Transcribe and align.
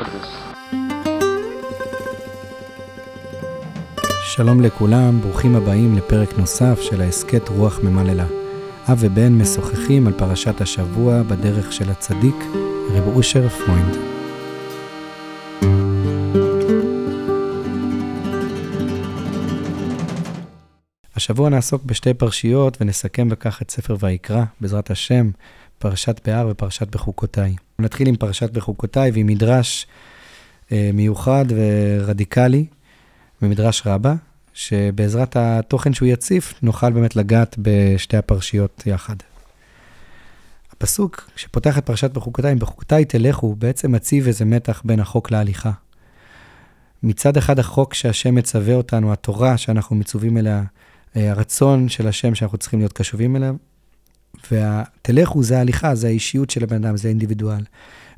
הקדוש. 0.00 0.28
שלום 4.22 4.60
לכולם, 4.60 5.20
ברוכים 5.20 5.56
הבאים 5.56 5.96
לפרק 5.96 6.38
נוסף 6.38 6.80
של 6.80 7.00
ההסכת 7.00 7.48
רוח 7.48 7.78
ממללא. 7.82 8.26
אב 8.92 8.98
ובן 9.00 9.32
משוחחים 9.32 10.06
על 10.06 10.12
פרשת 10.12 10.60
השבוע 10.60 11.22
בדרך 11.22 11.72
של 11.72 11.90
הצדיק, 11.90 12.36
רב 12.90 13.16
אושר 13.16 13.48
פרוינד. 13.48 13.96
השבוע 21.16 21.50
נעסוק 21.50 21.84
בשתי 21.84 22.14
פרשיות 22.14 22.76
ונסכם 22.80 23.28
בכך 23.28 23.62
את 23.62 23.70
ספר 23.70 23.96
ויקרא, 24.00 24.44
בעזרת 24.60 24.90
השם, 24.90 25.30
פרשת 25.78 26.28
בהר 26.28 26.48
ופרשת 26.50 26.88
בחוקותיי. 26.88 27.54
נתחיל 27.80 28.08
עם 28.08 28.16
פרשת 28.16 28.50
בחוקותיי 28.50 29.10
ועם 29.10 29.26
מדרש 29.26 29.86
אה, 30.72 30.90
מיוחד 30.94 31.44
ורדיקלי 31.48 32.66
ממדרש 33.42 33.82
רבה, 33.86 34.14
שבעזרת 34.54 35.36
התוכן 35.36 35.92
שהוא 35.92 36.08
יציף, 36.08 36.54
נוכל 36.62 36.92
באמת 36.92 37.16
לגעת 37.16 37.56
בשתי 37.58 38.16
הפרשיות 38.16 38.82
יחד. 38.86 39.16
הפסוק 40.72 41.30
שפותח 41.36 41.78
את 41.78 41.86
פרשת 41.86 42.10
בחוקותיי, 42.10 42.54
בחוקותיי 42.54 43.04
תלכו, 43.04 43.54
בעצם 43.54 43.92
מציב 43.92 44.26
איזה 44.26 44.44
מתח 44.44 44.82
בין 44.84 45.00
החוק 45.00 45.30
להליכה. 45.30 45.72
מצד 47.02 47.36
אחד 47.36 47.58
החוק 47.58 47.94
שהשם 47.94 48.34
מצווה 48.34 48.74
אותנו, 48.74 49.12
התורה 49.12 49.56
שאנחנו 49.56 49.96
מצווים 49.96 50.38
אליה, 50.38 50.62
אה, 51.16 51.30
הרצון 51.30 51.88
של 51.88 52.08
השם 52.08 52.34
שאנחנו 52.34 52.58
צריכים 52.58 52.78
להיות 52.78 52.92
קשובים 52.92 53.36
אליו, 53.36 53.54
והתלכו 54.50 55.42
זה 55.42 55.58
ההליכה, 55.58 55.94
זה 55.94 56.06
האישיות 56.06 56.50
של 56.50 56.64
הבן 56.64 56.84
אדם, 56.84 56.96
זה 56.96 57.08
האינדיבידואל. 57.08 57.64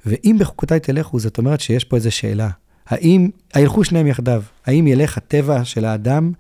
ואם 0.07 0.37
בחוקותיי 0.41 0.81
תלכו, 0.81 1.19
זאת 1.19 1.39
אומרת 1.39 1.61
שיש 1.61 1.85
פה 1.85 1.97
איזו 1.97 2.11
שאלה. 2.11 2.51
האם, 2.87 3.31
הילכו 3.55 3.85
שניהם 3.85 4.07
יחדיו, 4.07 4.43
האם 4.67 4.87
ילך 4.87 5.17
הטבע 5.17 5.65
של 5.65 5.85
האדם 5.85 6.33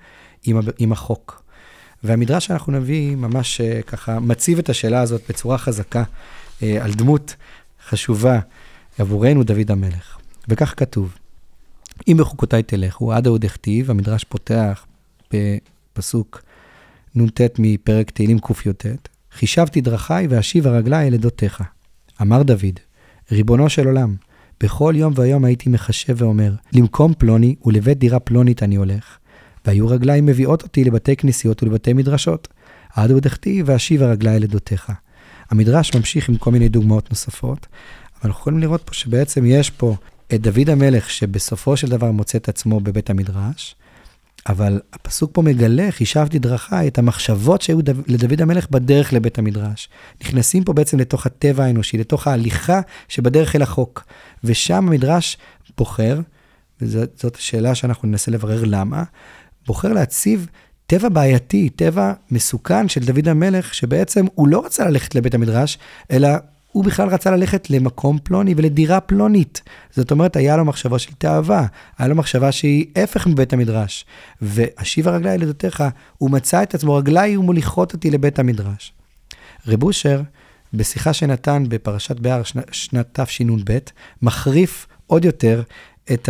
עם, 0.45 0.61
עם 0.79 0.93
החוק? 0.93 1.43
והמדרש 2.05 2.47
שאנחנו 2.47 2.73
נביא 2.73 3.17
ממש 3.17 3.61
אה, 3.61 3.83
ככה 3.83 4.21
מציב 4.21 4.59
את 4.59 4.69
השאלה 4.69 5.01
הזאת 5.01 5.23
בצורה 5.29 5.59
חזקה 5.59 6.03
אה, 6.63 6.85
על 6.85 6.93
דמות 6.93 7.37
חשובה 7.89 8.41
עבורנו, 8.99 9.43
דוד 9.43 9.71
המלך. 9.71 10.19
וכך 10.49 10.75
כתוב, 10.77 11.17
אם 12.09 12.17
בחוקותיי 12.21 12.63
תלכו, 12.63 13.13
עד 13.13 13.27
ההוא 13.27 13.39
דכתיב, 13.39 13.91
המדרש 13.91 14.25
פותח 14.25 14.87
בפסוק 15.33 16.43
נ"ט 17.15 17.41
מפרק 17.59 18.11
תהילים 18.11 18.39
קי"ט, 18.39 18.87
חישבתי 19.35 19.81
דרכיי 19.81 20.27
ואשיב 20.27 20.67
הרגלי 20.67 21.09
אל 21.09 21.15
עדותיך. 21.15 21.63
אמר 22.23 22.43
דוד, 22.43 22.81
ריבונו 23.33 23.69
של 23.69 23.87
עולם, 23.87 24.15
בכל 24.61 24.95
יום 24.97 25.13
ויום 25.17 25.45
הייתי 25.45 25.71
מחשב 25.71 26.15
ואומר, 26.17 26.53
למקום 26.73 27.13
פלוני 27.19 27.55
ולבית 27.65 27.99
דירה 27.99 28.21
פלונית 28.21 28.63
אני 28.63 28.77
הולך. 28.77 29.19
והיו 29.67 29.89
רגליי 29.89 30.21
מביאות 30.21 30.63
אותי 30.63 30.85
לבתי 30.85 31.17
כנסיות 31.17 31.63
ולבתי 31.63 31.93
מדרשות. 31.93 32.49
עד 32.95 33.11
עוד 33.11 33.23
דכתיב 33.23 33.67
ואשיב 33.69 34.03
הרגלי 34.03 34.37
אל 34.37 34.43
עדותיך. 34.43 34.93
המדרש 35.51 35.95
ממשיך 35.95 36.29
עם 36.29 36.37
כל 36.37 36.51
מיני 36.51 36.69
דוגמאות 36.69 37.11
נוספות, 37.11 37.67
אבל 38.21 38.31
אנחנו 38.31 38.41
יכולים 38.41 38.59
לראות 38.59 38.83
פה 38.85 38.95
שבעצם 38.95 39.45
יש 39.47 39.71
פה 39.71 39.97
את 40.35 40.41
דוד 40.41 40.71
המלך, 40.71 41.11
שבסופו 41.11 41.77
של 41.77 41.89
דבר 41.89 42.11
מוצא 42.11 42.39
את 42.39 42.49
עצמו 42.49 42.81
בבית 42.81 43.11
המדרש, 43.11 43.75
אבל 44.49 44.81
הפסוק 44.93 45.31
פה 45.35 45.43
מגלה, 45.43 45.87
חישבתי 45.91 46.39
דרכיי, 46.39 46.89
את 46.89 46.99
המחשבות 46.99 47.63
שהיו 47.63 47.79
לדוד 48.07 48.43
המלך 48.43 48.71
בדרך 48.71 49.13
לבית 49.13 49.39
המדרש. 49.39 49.89
נכנסים 50.23 50.65
פה 50.65 50.73
בעצם 50.73 50.99
לתוך 50.99 51.27
הטבע 51.27 51.65
האנושי, 51.65 51.99
לתוך 51.99 52.27
ההליכה 52.27 52.81
שבדרך 53.09 53.57
אל 53.57 53.63
החוק. 53.63 54.05
ושם 54.45 54.89
המדרש 54.89 55.37
בוחר, 55.79 56.21
וזאת 56.81 57.37
השאלה 57.37 57.75
שאנחנו 57.75 58.09
ננסה 58.09 58.31
לברר 58.31 58.63
למה, 58.67 59.03
בוחר 59.67 59.93
להציב 59.93 60.47
טבע 60.87 61.09
בעייתי, 61.09 61.69
טבע 61.69 62.13
מסוכן 62.31 62.89
של 62.89 63.01
דוד 63.01 63.29
המלך, 63.29 63.75
שבעצם 63.75 64.27
הוא 64.35 64.49
לא 64.49 64.65
רצה 64.65 64.85
ללכת 64.85 65.15
לבית 65.15 65.35
המדרש, 65.35 65.79
אלא 66.11 66.29
הוא 66.73 66.85
בכלל 66.85 67.09
רצה 67.09 67.31
ללכת 67.31 67.71
למקום 67.71 68.19
פלוני 68.23 68.55
ולדירה 68.57 69.01
פלונית. 69.01 69.63
זאת 69.91 70.11
אומרת, 70.11 70.37
היה 70.37 70.57
לו 70.57 70.65
מחשבה 70.65 70.99
של 70.99 71.13
תאווה, 71.19 71.67
היה 71.99 72.09
לו 72.09 72.15
מחשבה 72.15 72.53
שהיא 72.53 72.87
הפך 72.97 73.27
מבית 73.27 73.53
המדרש. 73.53 74.05
ואשיבה 74.43 75.11
רגלי 75.11 75.35
ילדותיך, 75.35 75.85
הוא 76.19 76.31
מצא 76.31 76.63
את 76.63 76.75
עצמו, 76.75 76.95
רגליי 76.95 77.37
ומוליכות 77.37 77.93
אותי 77.93 78.11
לבית 78.11 78.39
המדרש. 78.39 78.93
רב 79.67 79.83
אושר, 79.83 80.23
בשיחה 80.75 81.13
שנתן 81.13 81.65
בפרשת 81.69 82.21
בהר 82.21 82.43
שנת 82.73 83.21
תשנ"ב, 83.21 83.79
מחריף 84.23 84.87
עוד 85.07 85.25
יותר 85.25 85.63
את 86.13 86.29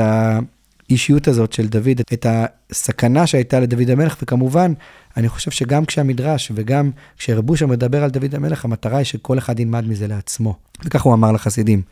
האישיות 0.89 1.29
הזאת 1.29 1.53
של 1.53 1.69
דוד, 1.69 2.01
את 2.13 2.27
הסכנה 2.71 3.27
שהייתה 3.27 3.61
לדוד 3.61 3.91
המלך, 3.91 4.17
וכמובן, 4.23 4.73
אני 5.17 5.29
חושב 5.29 5.51
שגם 5.51 5.85
כשהמדרש 5.85 6.53
וגם 6.55 6.91
כשרבושר 7.19 7.67
מדבר 7.67 8.05
על 8.05 8.11
דוד 8.11 8.35
המלך, 8.35 8.65
המטרה 8.65 8.99
היא 8.99 9.05
שכל 9.05 9.39
אחד 9.39 9.61
ילמד 9.61 9.89
מזה 9.89 10.07
לעצמו. 10.07 10.57
וכך 10.85 11.03
הוא 11.03 11.15
אמר 11.15 11.33
לחסידים 11.33 11.83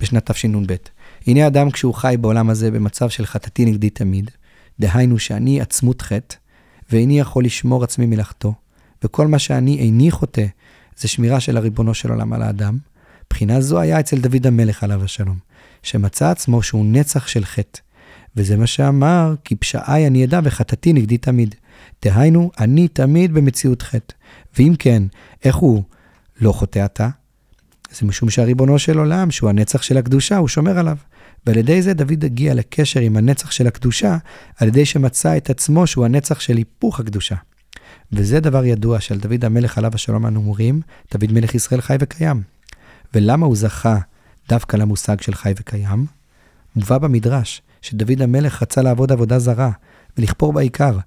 בשנת 0.00 0.30
תשנ"ב. 0.30 0.74
הנה 1.26 1.46
אדם 1.46 1.70
כשהוא 1.70 1.94
חי 1.94 2.16
בעולם 2.20 2.50
הזה 2.50 2.70
במצב 2.70 3.08
של 3.08 3.26
חטאתי 3.26 3.64
נגדי 3.64 3.90
תמיד, 3.90 4.30
דהיינו 4.80 5.18
שאני 5.18 5.60
עצמות 5.60 6.02
חטא, 6.02 6.36
ואיני 6.92 7.20
יכול 7.20 7.44
לשמור 7.44 7.84
עצמי 7.84 8.06
מלאכתו, 8.06 8.54
וכל 9.04 9.26
מה 9.26 9.38
שאני 9.38 9.78
איני 9.78 10.10
חוטא, 10.10 10.46
זה 10.96 11.08
שמירה 11.08 11.40
של 11.40 11.56
הריבונו 11.56 11.94
של 11.94 12.10
עולם 12.10 12.32
על 12.32 12.42
האדם. 12.42 12.78
בחינה 13.30 13.60
זו 13.60 13.78
היה 13.78 14.00
אצל 14.00 14.18
דוד 14.18 14.46
המלך 14.46 14.84
עליו 14.84 15.04
השלום, 15.04 15.38
שמצא 15.82 16.30
עצמו 16.30 16.62
שהוא 16.62 16.86
נצח 16.86 17.26
של 17.26 17.44
חטא. 17.44 17.80
וזה 18.36 18.56
מה 18.56 18.66
שאמר, 18.66 19.34
כי 19.44 19.56
פשעי 19.56 20.06
אני 20.06 20.24
אדע 20.24 20.40
וחטאתי 20.44 20.92
נגדי 20.92 21.18
תמיד. 21.18 21.54
דהיינו, 22.04 22.50
אני 22.58 22.88
תמיד 22.88 23.32
במציאות 23.32 23.82
חטא. 23.82 24.14
ואם 24.58 24.74
כן, 24.78 25.02
איך 25.44 25.56
הוא 25.56 25.82
לא 26.40 26.52
חוטא 26.52 26.84
אתה? 26.84 27.08
זה 27.92 28.06
משום 28.06 28.30
שהריבונו 28.30 28.78
של 28.78 28.98
עולם, 28.98 29.30
שהוא 29.30 29.50
הנצח 29.50 29.82
של 29.82 29.96
הקדושה, 29.96 30.36
הוא 30.36 30.48
שומר 30.48 30.78
עליו. 30.78 30.96
ועל 31.46 31.56
ידי 31.56 31.82
זה 31.82 31.94
דוד 31.94 32.24
הגיע 32.24 32.54
לקשר 32.54 33.00
עם 33.00 33.16
הנצח 33.16 33.50
של 33.50 33.66
הקדושה, 33.66 34.16
על 34.56 34.68
ידי 34.68 34.84
שמצא 34.84 35.36
את 35.36 35.50
עצמו 35.50 35.86
שהוא 35.86 36.04
הנצח 36.04 36.40
של 36.40 36.56
היפוך 36.56 37.00
הקדושה. 37.00 37.34
וזה 38.12 38.40
דבר 38.40 38.64
ידוע 38.64 39.00
שעל 39.00 39.18
דוד 39.18 39.44
המלך 39.44 39.78
עליו 39.78 39.90
השלום 39.94 40.26
אנו 40.26 40.40
אומרים, 40.40 40.80
דוד 41.14 41.32
מלך 41.32 41.54
ישראל 41.54 41.80
חי 41.80 41.96
וקיים. 42.00 42.42
ולמה 43.14 43.46
הוא 43.46 43.56
זכה 43.56 43.98
דווקא 44.48 44.76
למושג 44.76 45.20
של 45.20 45.34
חי 45.34 45.52
וקיים? 45.56 46.06
מובא 46.76 46.98
במדרש 46.98 47.62
שדוד 47.82 48.22
המלך 48.22 48.62
רצה 48.62 48.82
לעבוד 48.82 49.12
עבודה 49.12 49.38
זרה 49.38 49.70
ולכפור 50.18 50.52
בעיקר, 50.52 50.98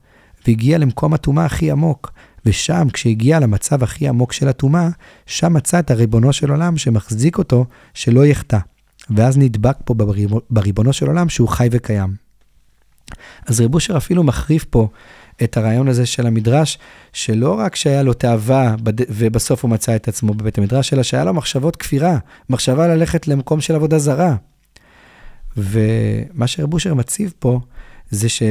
והגיע 0.47 0.77
למקום 0.77 1.13
הטומאה 1.13 1.45
הכי 1.45 1.71
עמוק, 1.71 2.11
ושם, 2.45 2.87
כשהגיע 2.93 3.39
למצב 3.39 3.83
הכי 3.83 4.07
עמוק 4.07 4.33
של 4.33 4.47
הטומאה, 4.47 4.89
שם 5.25 5.53
מצא 5.53 5.79
את 5.79 5.91
הריבונו 5.91 6.33
של 6.33 6.51
עולם 6.51 6.77
שמחזיק 6.77 7.37
אותו 7.37 7.65
שלא 7.93 8.25
יחטא. 8.25 8.57
ואז 9.09 9.37
נדבק 9.37 9.75
פה 9.85 9.95
בריבונו 10.49 10.93
של 10.93 11.07
עולם 11.07 11.29
שהוא 11.29 11.47
חי 11.47 11.67
וקיים. 11.71 12.15
אז 13.45 13.61
רב 13.61 13.73
אושר 13.73 13.97
אפילו 13.97 14.23
מחריף 14.23 14.65
פה 14.69 14.87
את 15.43 15.57
הרעיון 15.57 15.87
הזה 15.87 16.05
של 16.05 16.27
המדרש, 16.27 16.77
שלא 17.13 17.59
רק 17.59 17.75
שהיה 17.75 18.03
לו 18.03 18.13
תאווה 18.13 18.75
ובסוף 19.09 19.63
הוא 19.63 19.71
מצא 19.71 19.95
את 19.95 20.07
עצמו 20.07 20.33
בבית 20.33 20.57
המדרש, 20.57 20.93
אלא 20.93 21.03
שהיה 21.03 21.23
לו 21.23 21.33
מחשבות 21.33 21.75
כפירה, 21.75 22.17
מחשבה 22.49 22.87
ללכת 22.87 23.27
למקום 23.27 23.61
של 23.61 23.75
עבודה 23.75 23.97
זרה. 23.97 24.35
ומה 25.57 26.47
שרב 26.47 26.73
אושר 26.73 26.93
מציב 26.93 27.33
פה, 27.39 27.59
זה 28.09 28.29
ש... 28.29 28.43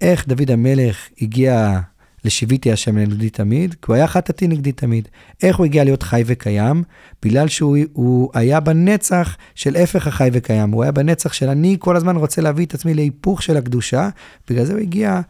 איך 0.00 0.28
דוד 0.28 0.50
המלך 0.50 1.08
הגיע 1.20 1.80
לשיוויתי 2.24 2.72
השם 2.72 2.98
לנגדי 2.98 3.30
תמיד? 3.30 3.74
כי 3.74 3.86
הוא 3.86 3.94
היה 3.94 4.06
חטאתי 4.06 4.48
נגדי 4.48 4.72
תמיד. 4.72 5.08
איך 5.42 5.56
הוא 5.56 5.66
הגיע 5.66 5.84
להיות 5.84 6.02
חי 6.02 6.22
וקיים? 6.26 6.82
בגלל 7.22 7.48
שהוא 7.48 8.30
היה 8.34 8.60
בנצח 8.60 9.36
של 9.54 9.76
הפך 9.76 10.06
החי 10.06 10.30
וקיים. 10.32 10.70
הוא 10.70 10.82
היה 10.82 10.92
בנצח 10.92 11.32
של 11.32 11.48
אני 11.48 11.76
כל 11.78 11.96
הזמן 11.96 12.16
רוצה 12.16 12.42
להביא 12.42 12.66
את 12.66 12.74
עצמי 12.74 12.94
להיפוך 12.94 13.42
של 13.42 13.56
הקדושה, 13.56 14.08
בגלל 14.50 14.64
זה 14.64 14.72
הוא 14.72 14.80
הגיע 14.80 15.20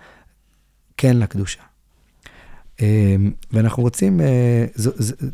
כן 0.96 1.16
לקדושה. 1.16 1.60
אמ, 2.80 3.30
ואנחנו 3.52 3.82
רוצים 3.82 4.20
אה, 4.20 4.64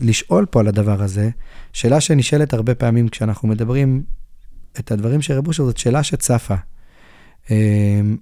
לשאול 0.00 0.46
פה 0.50 0.60
על 0.60 0.68
הדבר 0.68 1.02
הזה, 1.02 1.30
שאלה 1.72 2.00
שנשאלת 2.00 2.52
הרבה 2.52 2.74
פעמים 2.74 3.08
כשאנחנו 3.08 3.48
מדברים 3.48 4.02
את 4.78 4.92
הדברים 4.92 5.22
של 5.22 5.34
רב 5.34 5.48
אושר, 5.48 5.64
זאת 5.64 5.76
שאלה 5.76 6.02
שצפה. 6.02 6.54
אמ, 7.50 8.16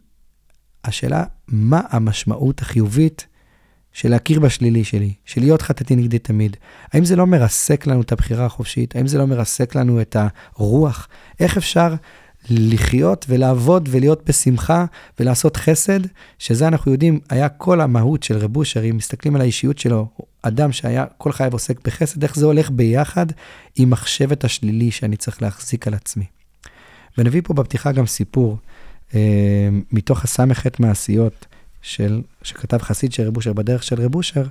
השאלה, 0.85 1.25
מה 1.49 1.81
המשמעות 1.91 2.61
החיובית 2.61 3.27
של 3.93 4.11
להכיר 4.11 4.41
בשלילי 4.41 4.85
שלי, 4.85 5.15
של 5.25 5.41
להיות 5.41 5.63
חטאתי 5.63 5.97
נגדי 5.97 6.19
תמיד? 6.19 6.57
האם 6.93 7.05
זה 7.05 7.17
לא 7.17 7.27
מרסק 7.27 7.87
לנו 7.87 8.01
את 8.01 8.13
הבחירה 8.13 8.47
החופשית? 8.47 8.97
האם 8.97 9.07
זה 9.07 9.19
לא 9.19 9.27
מרסק 9.27 9.75
לנו 9.75 10.01
את 10.01 10.17
הרוח? 10.57 11.09
איך 11.41 11.57
אפשר 11.57 11.95
לחיות 12.51 13.27
ולעבוד 13.29 13.89
ולהיות 13.93 14.29
בשמחה 14.29 14.85
ולעשות 15.21 15.57
חסד, 15.57 16.01
שזה 16.39 16.69
אנחנו 16.69 16.93
יודעים, 16.93 17.21
היה 17.31 17.49
כל 17.49 17.81
המהות 17.81 18.23
של 18.23 18.37
רב 18.37 18.57
אושר, 18.57 18.91
אם 18.91 18.97
מסתכלים 18.97 19.35
על 19.35 19.41
האישיות 19.41 19.79
שלו, 19.79 20.09
אדם 20.43 20.73
שהיה 20.73 21.05
כל 21.19 21.33
חייו 21.33 21.53
עוסק 21.53 21.87
בחסד, 21.87 22.23
איך 22.23 22.37
זה 22.37 22.47
הולך 22.47 22.71
ביחד 22.71 23.27
עם 23.77 23.91
מחשבת 23.91 24.45
השלילי 24.45 24.91
שאני 24.91 25.17
צריך 25.17 25.43
להחזיק 25.43 25.87
על 25.87 25.95
עצמי. 25.95 26.25
ונביא 27.19 27.41
פה 27.45 27.55
בפתיחה 27.55 27.93
גם 27.93 28.07
סיפור 28.07 28.59
אה, 29.15 29.69
מתוך 29.93 30.25
הס"ח 30.25 30.67
מעשיות 30.79 31.47
של, 31.83 32.23
שכתב 32.43 32.79
חסיד 32.79 33.13
של 33.13 33.27
רב 33.27 33.37
אושר 33.37 33.53
בדרך 33.53 33.83
של 33.83 34.01
רב 34.03 34.15
אושר, 34.15 34.47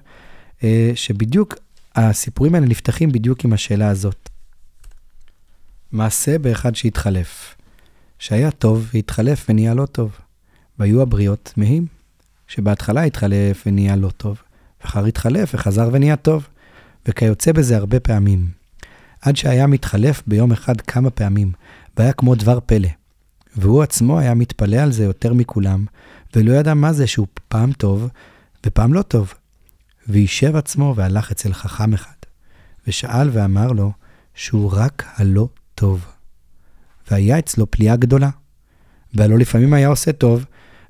אה, 0.64 0.92
שבדיוק 0.96 1.56
הסיפורים 1.96 2.56
האלה 2.56 2.66
נפתחים 2.66 3.12
בדיוק 3.12 3.46
עם 3.46 3.54
השאלה 3.54 3.90
הזאת. 3.90 4.30
מעשה 5.92 6.38
באחד 6.38 6.76
שהתחלף, 6.76 7.56
שהיה 8.20 8.52
טוב 8.52 8.90
והתחלף 8.94 9.46
ונהיה 9.50 9.74
לא 9.74 9.86
טוב. 9.86 10.18
והיו 10.80 11.02
הבריות 11.02 11.52
תמהים, 11.54 11.86
שבהתחלה 12.48 13.04
התחלף 13.04 13.64
ונהיה 13.66 13.96
לא 13.96 14.10
טוב, 14.10 14.42
ואחר 14.82 15.06
התחלף 15.06 15.52
וחזר 15.54 15.90
ונהיה 15.92 16.16
טוב, 16.16 16.48
וכיוצא 17.08 17.52
בזה 17.52 17.78
הרבה 17.78 18.00
פעמים. 18.00 18.48
עד 19.22 19.36
שהיה 19.36 19.68
מתחלף 19.68 20.24
ביום 20.28 20.52
אחד 20.52 20.82
כמה 20.82 21.10
פעמים, 21.10 21.52
והיה 21.98 22.14
כמו 22.14 22.36
דבר 22.36 22.60
פלא. 22.66 22.90
והוא 23.56 23.84
עצמו 23.84 24.20
היה 24.20 24.34
מתפלא 24.34 24.78
על 24.78 24.92
זה 24.92 25.04
יותר 25.04 25.34
מכולם, 25.34 25.86
ולא 26.36 26.52
ידע 26.54 26.74
מה 26.74 26.94
זה 26.94 27.08
שהוא 27.08 27.28
פעם 27.48 27.72
טוב 27.72 28.10
ופעם 28.66 28.94
לא 28.94 29.02
טוב. 29.02 29.34
וישב 30.08 30.56
עצמו 30.56 30.94
והלך 30.98 31.32
אצל 31.32 31.54
חכם 31.54 31.94
אחד, 31.94 32.16
ושאל 32.88 33.30
ואמר 33.34 33.72
לו 33.72 33.92
שהוא 34.36 34.72
רק 34.74 35.04
הלא 35.16 35.48
טוב. 35.76 36.06
והיה 37.12 37.40
אצלו 37.40 37.72
פליאה 37.72 37.96
גדולה. 37.96 38.30
והלא 39.14 39.38
לפעמים 39.38 39.74
היה 39.74 39.88
עושה 39.88 40.12
טוב, 40.12 40.46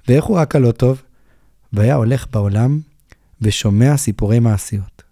ואיך 0.07 0.23
הוא 0.23 0.37
רק 0.37 0.55
הלא 0.55 0.71
טוב? 0.71 1.01
והיה 1.73 1.95
הולך 1.95 2.25
בעולם 2.31 2.79
ושומע 3.41 3.97
סיפורי 3.97 4.39
מעשיות. 4.39 5.03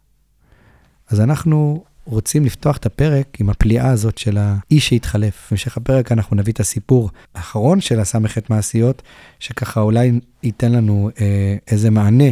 אז 1.08 1.20
אנחנו 1.20 1.84
רוצים 2.06 2.46
לפתוח 2.46 2.78
את 2.78 2.86
הפרק 2.86 3.38
עם 3.40 3.50
הפליאה 3.50 3.90
הזאת 3.90 4.18
של 4.18 4.38
האיש 4.38 4.90
שהתחלף. 4.90 5.48
במשך 5.52 5.78
הפרק 5.78 6.12
אנחנו 6.12 6.36
נביא 6.36 6.54
את 6.54 6.60
הסיפור 6.60 7.10
האחרון 7.36 7.82
של 7.82 8.00
הס"ח 8.00 8.38
מעשיות, 8.50 9.02
שככה 9.40 9.82
אולי 9.82 10.20
ייתן 10.44 10.72
לנו 10.72 11.10
אה, 11.22 11.56
איזה 11.68 11.90
מענה 11.90 12.30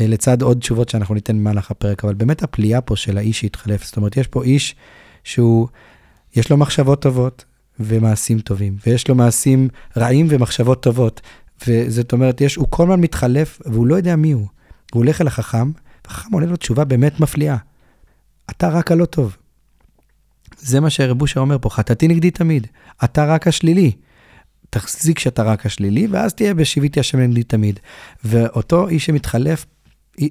אה, 0.00 0.06
לצד 0.06 0.42
עוד 0.42 0.58
תשובות 0.58 0.88
שאנחנו 0.88 1.14
ניתן 1.14 1.38
במהלך 1.38 1.70
הפרק, 1.70 2.04
אבל 2.04 2.14
באמת 2.14 2.42
הפליאה 2.42 2.80
פה 2.80 2.96
של 2.96 3.18
האיש 3.18 3.40
שהתחלף. 3.40 3.84
זאת 3.84 3.96
אומרת, 3.96 4.16
יש 4.16 4.26
פה 4.26 4.42
איש 4.42 4.74
שהוא, 5.24 5.68
יש 6.36 6.50
לו 6.50 6.56
מחשבות 6.56 7.02
טובות 7.02 7.44
ומעשים 7.80 8.40
טובים, 8.40 8.76
ויש 8.86 9.08
לו 9.08 9.14
מעשים 9.14 9.68
רעים 9.96 10.26
ומחשבות 10.30 10.82
טובות. 10.82 11.20
וזאת 11.66 12.12
אומרת, 12.12 12.40
יש, 12.40 12.54
הוא 12.54 12.66
כל 12.70 12.82
הזמן 12.82 13.00
מתחלף, 13.00 13.60
והוא 13.66 13.86
לא 13.86 13.94
יודע 13.94 14.16
מי 14.16 14.32
הוא. 14.32 14.46
הוא 14.92 15.02
הולך 15.02 15.20
אל 15.20 15.26
החכם, 15.26 15.70
והחכם 16.04 16.32
עונה 16.32 16.46
לו 16.46 16.56
תשובה 16.56 16.84
באמת 16.84 17.20
מפליאה. 17.20 17.56
אתה 18.50 18.68
רק 18.68 18.92
הלא 18.92 19.04
טוב. 19.04 19.36
זה 20.58 20.80
מה 20.80 20.90
שרב 20.90 21.22
אושר 21.22 21.40
אומר 21.40 21.58
פה, 21.60 21.70
חטאתי 21.70 22.08
נגדי 22.08 22.30
תמיד. 22.30 22.66
אתה 23.04 23.24
רק 23.24 23.48
השלילי. 23.48 23.92
תחזיק 24.70 25.18
שאתה 25.18 25.42
רק 25.42 25.66
השלילי, 25.66 26.06
ואז 26.06 26.34
תהיה 26.34 26.54
בשיביתי 26.54 27.00
השם 27.00 27.18
נגדי 27.18 27.42
תמיד. 27.42 27.80
ואותו 28.24 28.88
איש 28.88 29.06
שמתחלף, 29.06 29.66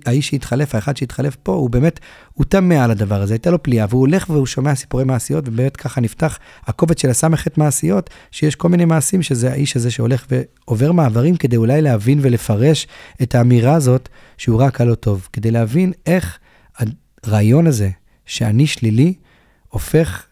האיש 0.05 0.27
שהתחלף, 0.27 0.75
האחד 0.75 0.97
שהתחלף 0.97 1.35
פה, 1.35 1.51
הוא 1.53 1.69
באמת, 1.69 1.99
הוא 2.33 2.45
תמה 2.45 2.83
על 2.83 2.91
הדבר 2.91 3.21
הזה, 3.21 3.33
הייתה 3.33 3.51
לו 3.51 3.63
פליאה, 3.63 3.85
והוא 3.89 4.01
הולך 4.01 4.29
והוא 4.29 4.45
שומע 4.45 4.75
סיפורי 4.75 5.03
מעשיות, 5.03 5.47
ובאמת 5.47 5.77
ככה 5.77 6.01
נפתח 6.01 6.39
הקובץ 6.65 7.01
של 7.01 7.09
הסמכת 7.09 7.57
מעשיות, 7.57 8.09
שיש 8.31 8.55
כל 8.55 8.69
מיני 8.69 8.85
מעשים 8.85 9.21
שזה 9.21 9.51
האיש 9.51 9.75
הזה 9.75 9.91
שהולך 9.91 10.25
ועובר 10.31 10.91
מעברים 10.91 11.35
כדי 11.35 11.55
אולי 11.55 11.81
להבין 11.81 12.19
ולפרש 12.21 12.87
את 13.21 13.35
האמירה 13.35 13.73
הזאת, 13.73 14.09
שהוא 14.37 14.61
רק 14.61 14.81
הלא 14.81 14.95
טוב, 14.95 15.27
כדי 15.33 15.51
להבין 15.51 15.93
איך 16.05 16.37
הרעיון 17.23 17.67
הזה, 17.67 17.89
שאני 18.27 18.68
שלילי, 18.68 19.13
הופך 19.69 20.25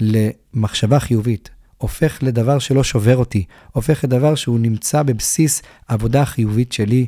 למחשבה 0.00 1.00
חיובית, 1.00 1.50
הופך 1.76 2.18
לדבר 2.22 2.58
שלא 2.58 2.84
שובר 2.84 3.16
אותי, 3.16 3.44
הופך 3.72 4.04
לדבר 4.04 4.34
שהוא 4.34 4.60
נמצא 4.60 5.02
בבסיס 5.02 5.62
העבודה 5.88 6.22
החיובית 6.22 6.72
שלי 6.72 7.06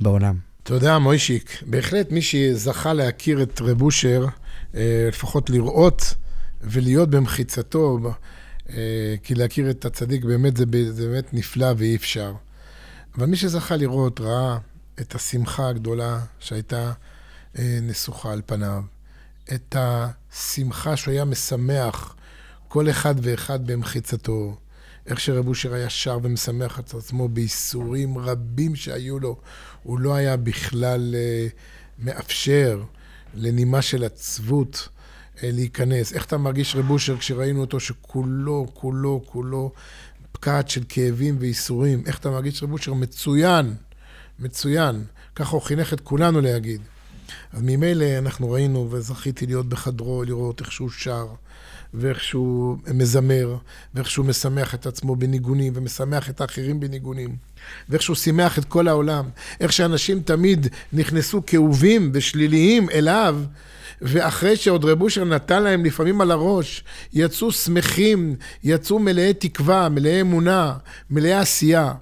בעולם. 0.00 0.36
תודה, 0.62 0.98
מוישיק. 0.98 1.62
בהחלט 1.66 2.10
מי 2.10 2.22
שזכה 2.22 2.92
להכיר 2.92 3.42
את 3.42 3.60
רב 3.60 3.82
אושר, 3.82 4.26
אה, 4.74 5.06
לפחות 5.08 5.50
לראות 5.50 6.14
ולהיות 6.60 7.10
במחיצתו, 7.10 7.98
אה, 8.68 9.14
כי 9.22 9.34
להכיר 9.34 9.70
את 9.70 9.84
הצדיק 9.84 10.24
באמת 10.24 10.56
זה, 10.56 10.66
באמת 10.66 11.34
נפלא 11.34 11.72
ואי 11.76 11.96
אפשר. 11.96 12.32
אבל 13.18 13.26
מי 13.26 13.36
שזכה 13.36 13.76
לראות, 13.76 14.20
ראה 14.20 14.58
את 15.00 15.14
השמחה 15.14 15.68
הגדולה 15.68 16.20
שהייתה 16.38 16.92
אה, 17.58 17.78
נסוכה 17.82 18.32
על 18.32 18.42
פניו, 18.46 18.82
את 19.54 19.76
השמחה 19.78 20.96
שהוא 20.96 21.12
היה 21.12 21.24
משמח 21.24 22.16
כל 22.68 22.90
אחד 22.90 23.14
ואחד 23.22 23.66
במחיצתו, 23.66 24.56
איך 25.06 25.20
שרב 25.20 25.48
אושר 25.48 25.74
היה 25.74 25.90
שר 25.90 26.18
ומשמח 26.22 26.80
את 26.80 26.94
עצמו 26.94 27.28
בייסורים 27.28 28.18
רבים 28.18 28.76
שהיו 28.76 29.18
לו. 29.18 29.36
הוא 29.82 30.00
לא 30.00 30.14
היה 30.14 30.36
בכלל 30.36 31.14
uh, 31.14 31.52
מאפשר 32.04 32.82
לנימה 33.34 33.82
של 33.82 34.04
עצבות 34.04 34.88
uh, 35.34 35.38
להיכנס. 35.42 36.12
איך 36.12 36.24
אתה 36.24 36.38
מרגיש, 36.38 36.76
רב 36.76 36.90
אושר, 36.90 37.16
כשראינו 37.18 37.60
אותו 37.60 37.80
שכולו, 37.80 38.66
כולו, 38.74 39.22
כולו 39.26 39.72
פקעת 40.32 40.68
של 40.68 40.82
כאבים 40.88 41.36
וייסורים? 41.40 42.02
איך 42.06 42.18
אתה 42.18 42.30
מרגיש, 42.30 42.62
רב 42.62 42.72
אושר? 42.72 42.94
מצוין, 42.94 43.74
מצוין. 44.38 45.04
ככה 45.34 45.50
הוא 45.50 45.62
חינך 45.62 45.92
את 45.92 46.00
כולנו 46.00 46.40
להגיד. 46.40 46.80
אז 47.52 47.62
ממילא 47.62 48.18
אנחנו 48.18 48.50
ראינו, 48.50 48.88
וזכיתי 48.90 49.46
להיות 49.46 49.68
בחדרו, 49.68 50.24
לראות 50.24 50.60
איך 50.60 50.72
שהוא 50.72 50.90
שר, 50.90 51.26
ואיך 51.94 52.24
שהוא 52.24 52.76
מזמר, 52.94 53.56
ואיך 53.94 54.10
שהוא 54.10 54.26
משמח 54.26 54.74
את 54.74 54.86
עצמו 54.86 55.16
בניגונים, 55.16 55.72
ומשמח 55.76 56.30
את 56.30 56.40
האחרים 56.40 56.80
בניגונים, 56.80 57.36
ואיך 57.88 58.02
שהוא 58.02 58.16
שימח 58.16 58.58
את 58.58 58.64
כל 58.64 58.88
העולם, 58.88 59.24
איך 59.60 59.72
שאנשים 59.72 60.20
תמיד 60.20 60.66
נכנסו 60.92 61.42
כאובים 61.46 62.10
ושליליים 62.14 62.90
אליו, 62.90 63.40
ואחרי 64.02 64.56
שעוד 64.56 64.84
רב 64.84 65.02
אושר 65.02 65.24
נתן 65.24 65.62
להם 65.62 65.84
לפעמים 65.84 66.20
על 66.20 66.30
הראש, 66.30 66.84
יצאו 67.12 67.52
שמחים, 67.52 68.36
יצאו 68.64 68.98
מלאי 68.98 69.34
תקווה, 69.34 69.88
מלאי 69.88 70.20
אמונה, 70.20 70.74
מלאי 71.10 71.32
עשייה. 71.32 71.92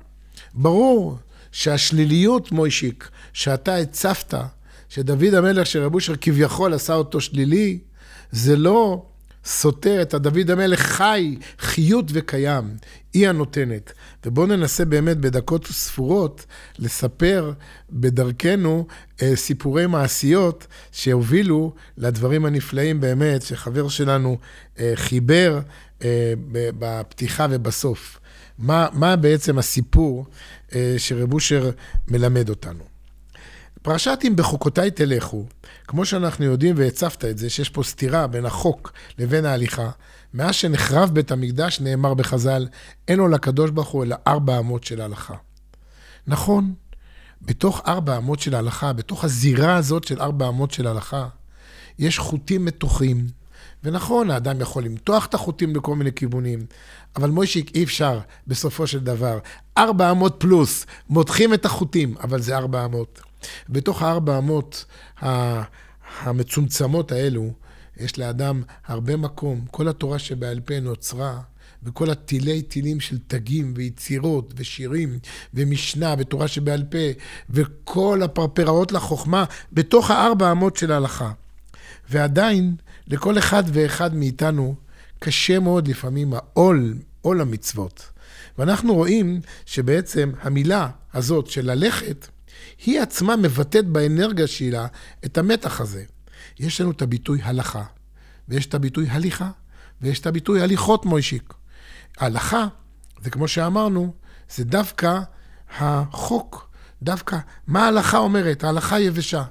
ברור 0.55 1.19
שהשליליות, 1.53 2.53
מוישיק, 2.53 3.09
שאתה 3.33 3.77
הצפת, 3.77 4.35
שדוד 4.95 5.35
המלך, 5.35 5.67
שרב 5.67 5.95
אושר 5.95 6.17
כביכול 6.17 6.75
עשה 6.75 6.95
אותו 6.95 7.21
שלילי, 7.21 7.79
זה 8.33 8.57
לא 8.57 9.07
סותר 9.45 10.03
את 10.03 10.15
הדוד 10.15 10.51
המלך 10.51 10.81
חי, 10.81 11.37
חיות 11.59 12.05
וקיים, 12.13 12.65
היא 13.15 13.29
הנותנת. 13.29 13.93
ובואו 14.27 14.47
ננסה 14.47 14.85
באמת 14.85 15.17
בדקות 15.17 15.67
ספורות 15.67 16.47
לספר 16.79 17.53
בדרכנו 17.91 18.87
אה, 19.23 19.37
סיפורי 19.37 19.87
מעשיות 19.87 20.67
שהובילו 20.93 21.73
לדברים 21.99 22.45
הנפלאים 22.45 23.01
באמת, 23.01 23.43
שחבר 23.43 23.89
שלנו 23.89 24.39
אה, 24.79 24.93
חיבר 24.95 25.61
אה, 26.05 26.33
בפתיחה 26.53 27.47
ובסוף. 27.51 28.19
מה, 28.59 28.89
מה 28.93 29.17
בעצם 29.17 29.59
הסיפור 29.59 30.27
אה, 30.75 30.95
שרב 30.99 31.33
אושר 31.33 31.71
מלמד 32.09 32.49
אותנו? 32.49 32.94
פרשת 33.85 34.19
אם 34.25 34.37
בחוקותיי 34.37 34.91
תלכו, 34.91 35.45
כמו 35.87 36.05
שאנחנו 36.05 36.45
יודעים 36.45 36.75
והצפת 36.79 37.25
את 37.25 37.39
זה, 37.39 37.51
שיש 37.51 37.71
פה 37.71 37.83
סתירה 37.83 38.27
בין 38.27 38.47
החוק 38.47 38.93
לבין 39.19 39.45
ההליכה, 39.45 39.91
מאז 40.35 40.55
שנחרב 40.55 41.11
בית 41.13 41.33
המקדש 41.33 41.81
נאמר 41.81 42.15
בחז"ל, 42.15 42.67
אין 43.09 43.19
לו 43.19 43.29
לקדוש 43.29 43.71
ברוך 43.71 43.89
הוא 43.89 44.05
אלא 44.05 44.17
ארבע 44.27 44.59
אמות 44.59 44.85
של 44.85 45.01
ההלכה. 45.01 45.35
נכון, 46.27 46.75
בתוך 47.43 47.83
ארבע 47.87 48.17
אמות 48.17 48.41
של 48.41 48.55
ההלכה, 48.55 48.93
בתוך 48.93 49.25
הזירה 49.25 49.77
הזאת 49.77 50.05
של 50.05 50.21
ארבע 50.21 50.49
אמות 50.49 50.71
של 50.71 50.87
ההלכה, 50.87 51.29
יש 51.99 52.19
חוטים 52.19 52.65
מתוחים. 52.65 53.27
ונכון, 53.85 54.31
האדם 54.31 54.61
יכול 54.61 54.85
למתוח 54.85 55.27
את 55.27 55.35
החוטים 55.35 55.77
לכל 55.77 55.97
מיני 55.97 56.13
כיוונים, 56.13 56.67
אבל 57.17 57.31
מוישיק, 57.31 57.75
אי 57.75 57.85
אפשר 57.85 58.21
בסופו 58.47 58.87
של 58.87 59.01
דבר. 59.01 59.39
ארבע 59.79 60.11
אמות 60.11 60.37
פלוס, 60.39 60.87
מותחים 61.09 61.55
את 61.55 61.65
החוטים, 61.65 62.15
אבל 62.23 62.41
זה 62.41 62.57
ארבע 62.57 62.85
אמות. 62.85 63.21
בתוך 63.69 64.03
הארבע 64.03 64.39
אמות 64.39 64.85
המצומצמות 66.23 67.13
האלו, 67.13 67.53
יש 67.97 68.19
לאדם 68.19 68.63
הרבה 68.87 69.17
מקום. 69.17 69.65
כל 69.71 69.89
התורה 69.89 70.19
שבעל 70.19 70.61
פה 70.61 70.81
נוצרה, 70.81 71.41
וכל 71.83 72.11
התילי 72.11 72.63
תילים 72.63 73.01
של 73.01 73.19
תגים 73.27 73.75
ויצירות 73.77 74.53
ושירים 74.57 75.19
ומשנה 75.55 76.15
ותורה 76.19 76.49
שבעל 76.49 76.85
פה, 76.91 76.99
וכל 77.51 78.21
הפרפראות 78.25 78.93
לחוכמה, 78.93 79.45
בתוך 79.73 80.11
הארבע 80.11 80.53
אמות 80.53 80.77
של 80.77 80.93
ההלכה. 80.93 81.33
ועדיין, 82.11 82.77
לכל 83.07 83.39
אחד 83.39 83.65
ואחד 83.67 84.15
מאיתנו, 84.15 84.75
קשה 85.19 85.59
מאוד 85.59 85.89
לפעמים 85.89 86.35
העול, 86.35 86.95
עול 87.23 87.41
המצוות. 87.41 88.11
ואנחנו 88.59 88.95
רואים 88.95 89.41
שבעצם 89.67 90.33
המילה 90.43 90.89
הזאת 91.15 91.47
של 91.47 91.71
ללכת, 91.71 92.29
היא 92.87 93.01
עצמה 93.01 93.37
מבטאת 93.37 93.87
באנרגיה 93.87 94.47
שלה 94.47 94.87
את 95.25 95.39
המתח 95.39 95.81
הזה. 95.81 96.05
יש 96.59 96.81
לנו 96.81 96.91
את 96.91 97.03
הביטוי 97.03 97.41
הלכה, 97.43 97.85
ויש 98.49 98.67
את 98.67 98.75
הביטוי 98.75 99.09
הליכה, 99.09 99.51
ויש 100.01 100.21
את 100.21 100.27
הביטוי 100.27 100.63
הליכות 100.63 101.07
מוישיק. 101.07 101.55
ההלכה 102.19 102.67
זה 103.23 103.31
כמו 103.31 103.49
שאמרנו, 103.49 104.15
זה 104.55 104.65
דווקא 104.65 105.21
החוק, 105.79 106.71
דווקא 107.03 107.39
מה 107.67 107.85
ההלכה 107.85 108.19
אומרת, 108.19 108.65
ההלכה 108.65 109.01
יבשה. 109.01 109.43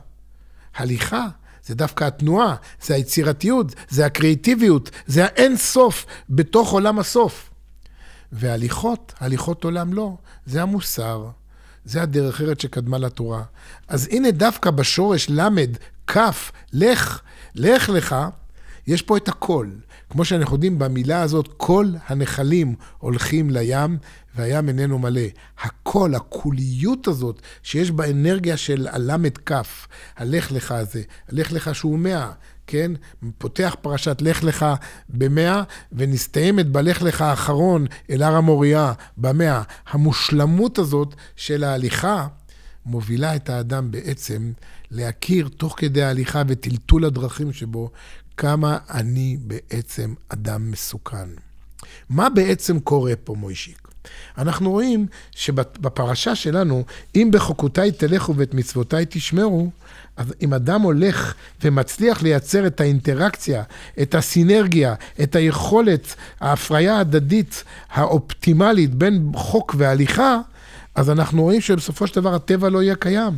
הליכה 0.76 1.28
זה 1.66 1.76
דווקא 1.76 2.04
התנועה, 2.04 2.56
זה 2.82 2.96
היצירתיות, 2.96 3.76
זה 3.90 4.06
הקריאיטיביות, 4.06 4.90
זה 5.06 5.26
האין 5.26 5.58
סוף 5.58 6.06
בתוך 6.30 6.72
עולם 6.72 7.00
הסוף. 7.00 7.50
והליכות, 8.32 9.14
הליכות 9.20 9.64
עולם 9.64 9.94
לא, 9.94 10.18
זה 10.46 10.62
המוסר, 10.62 11.30
זה 11.86 12.02
הדרך 12.02 12.42
ארץ 12.42 12.62
שקדמה 12.62 12.98
לתורה. 12.98 13.44
אז 13.88 14.08
הנה 14.12 14.32
דווקא 14.32 14.72
בשורש 14.72 15.30
ל', 15.30 15.42
כ', 16.08 16.18
לך, 16.74 17.22
לך 17.56 17.90
לך, 17.90 18.16
יש 18.88 19.02
פה 19.02 19.18
את 19.18 19.28
הכל. 19.28 19.68
כמו 20.10 20.26
שאנחנו 20.26 20.56
יודעים, 20.56 20.80
במילה 20.80 21.22
הזאת, 21.22 21.50
כל 21.58 21.88
הנחלים 22.08 22.76
הולכים 22.98 23.50
לים, 23.50 23.98
והים 24.36 24.68
איננו 24.70 25.00
מלא. 25.00 25.22
הכל, 25.62 26.16
הקוליות 26.16 27.08
הזאת, 27.08 27.42
שיש 27.64 27.92
בה 27.92 28.10
אנרגיה 28.10 28.58
של 28.58 28.88
הלמד 28.92 29.38
כף, 29.38 29.88
הלך 30.18 30.52
לך 30.52 30.72
הזה, 30.72 31.02
הלך 31.30 31.52
לך 31.52 31.76
שהוא 31.76 32.00
מאה, 32.00 32.32
כן? 32.68 32.92
פותח 33.38 33.76
פרשת 33.82 34.22
לך 34.22 34.44
לך 34.44 34.66
במאה, 35.10 35.64
ונסתיימת 35.92 36.68
בלך 36.68 37.02
לך 37.02 37.22
האחרון 37.22 37.86
אל 38.10 38.24
הר 38.24 38.36
המוריה 38.36 38.94
במאה. 39.18 39.62
המושלמות 39.90 40.78
הזאת 40.78 41.16
של 41.36 41.64
ההליכה 41.64 42.28
מובילה 42.86 43.36
את 43.36 43.50
האדם 43.50 43.92
בעצם 43.92 44.52
להכיר 44.92 45.50
תוך 45.58 45.76
כדי 45.78 46.04
ההליכה 46.04 46.44
וטלטול 46.48 47.06
הדרכים 47.06 47.54
שבו, 47.54 47.92
כמה 48.38 48.78
אני 48.90 49.38
בעצם 49.42 50.14
אדם 50.30 50.72
מסוכן. 50.72 51.30
מה 52.10 52.30
בעצם 52.30 52.80
קורה 52.80 53.16
פה, 53.24 53.36
מוישיק? 53.36 53.83
אנחנו 54.38 54.72
רואים 54.72 55.08
שבפרשה 55.32 56.36
שלנו, 56.36 56.84
אם 57.16 57.30
בחוקותיי 57.32 57.92
תלכו 57.92 58.36
ואת 58.36 58.54
מצוותיי 58.54 59.06
תשמרו, 59.10 59.70
אז 60.18 60.34
אם 60.42 60.54
אדם 60.54 60.82
הולך 60.82 61.34
ומצליח 61.64 62.24
לייצר 62.24 62.68
את 62.68 62.82
האינטראקציה, 62.82 63.64
את 64.02 64.16
הסינרגיה, 64.16 64.94
את 65.24 65.36
היכולת, 65.36 66.16
ההפריה 66.40 66.98
ההדדית 66.98 67.64
האופטימלית 67.92 68.96
בין 68.96 69.32
חוק 69.36 69.76
והליכה, 69.78 70.38
אז 70.96 71.10
אנחנו 71.10 71.42
רואים 71.44 71.62
שבסופו 71.62 72.08
של 72.08 72.16
דבר 72.16 72.36
הטבע 72.36 72.70
לא 72.70 72.84
יהיה 72.84 72.96
קיים. 72.96 73.34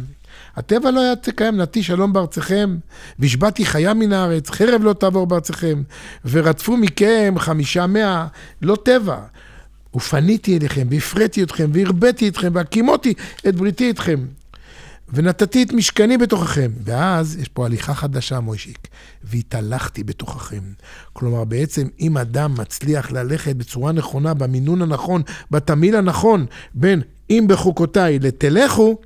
הטבע 0.55 0.91
לא 0.91 1.01
היה 1.01 1.13
קיים, 1.35 1.57
נתי 1.57 1.83
שלום 1.83 2.13
בארצכם, 2.13 2.77
והשבעתי 3.19 3.65
חיה 3.65 3.93
מן 3.93 4.13
הארץ, 4.13 4.49
חרב 4.49 4.83
לא 4.83 4.93
תעבור 4.93 5.27
בארצכם, 5.27 5.83
ורדפו 6.25 6.77
מכם 6.77 7.35
חמישה 7.37 7.87
מאה, 7.87 8.27
לא 8.61 8.77
טבע. 8.83 9.17
ופניתי 9.95 10.57
אליכם, 10.57 10.87
והפרעתי 10.89 11.43
אתכם, 11.43 11.69
והרביתי 11.73 12.27
אתכם, 12.27 12.49
והקימותי 12.53 13.13
את 13.47 13.55
בריתי 13.55 13.89
אתכם. 13.89 14.25
ונתתי 15.13 15.63
את 15.63 15.73
משכני 15.73 16.17
בתוככם. 16.17 16.71
ואז 16.83 17.37
יש 17.41 17.47
פה 17.47 17.65
הליכה 17.65 17.93
חדשה, 17.93 18.39
מוישיק, 18.39 18.87
והתהלכתי 19.23 20.03
בתוככם. 20.03 20.61
כלומר, 21.13 21.43
בעצם, 21.43 21.87
אם 21.99 22.17
אדם 22.17 22.53
מצליח 22.59 23.11
ללכת 23.11 23.55
בצורה 23.55 23.91
נכונה, 23.91 24.33
במינון 24.33 24.81
הנכון, 24.81 25.21
בתמיל 25.51 25.95
הנכון, 25.95 26.45
בין 26.73 27.01
אם 27.29 27.45
בחוקותיי 27.49 28.19
לתלכו, 28.19 28.97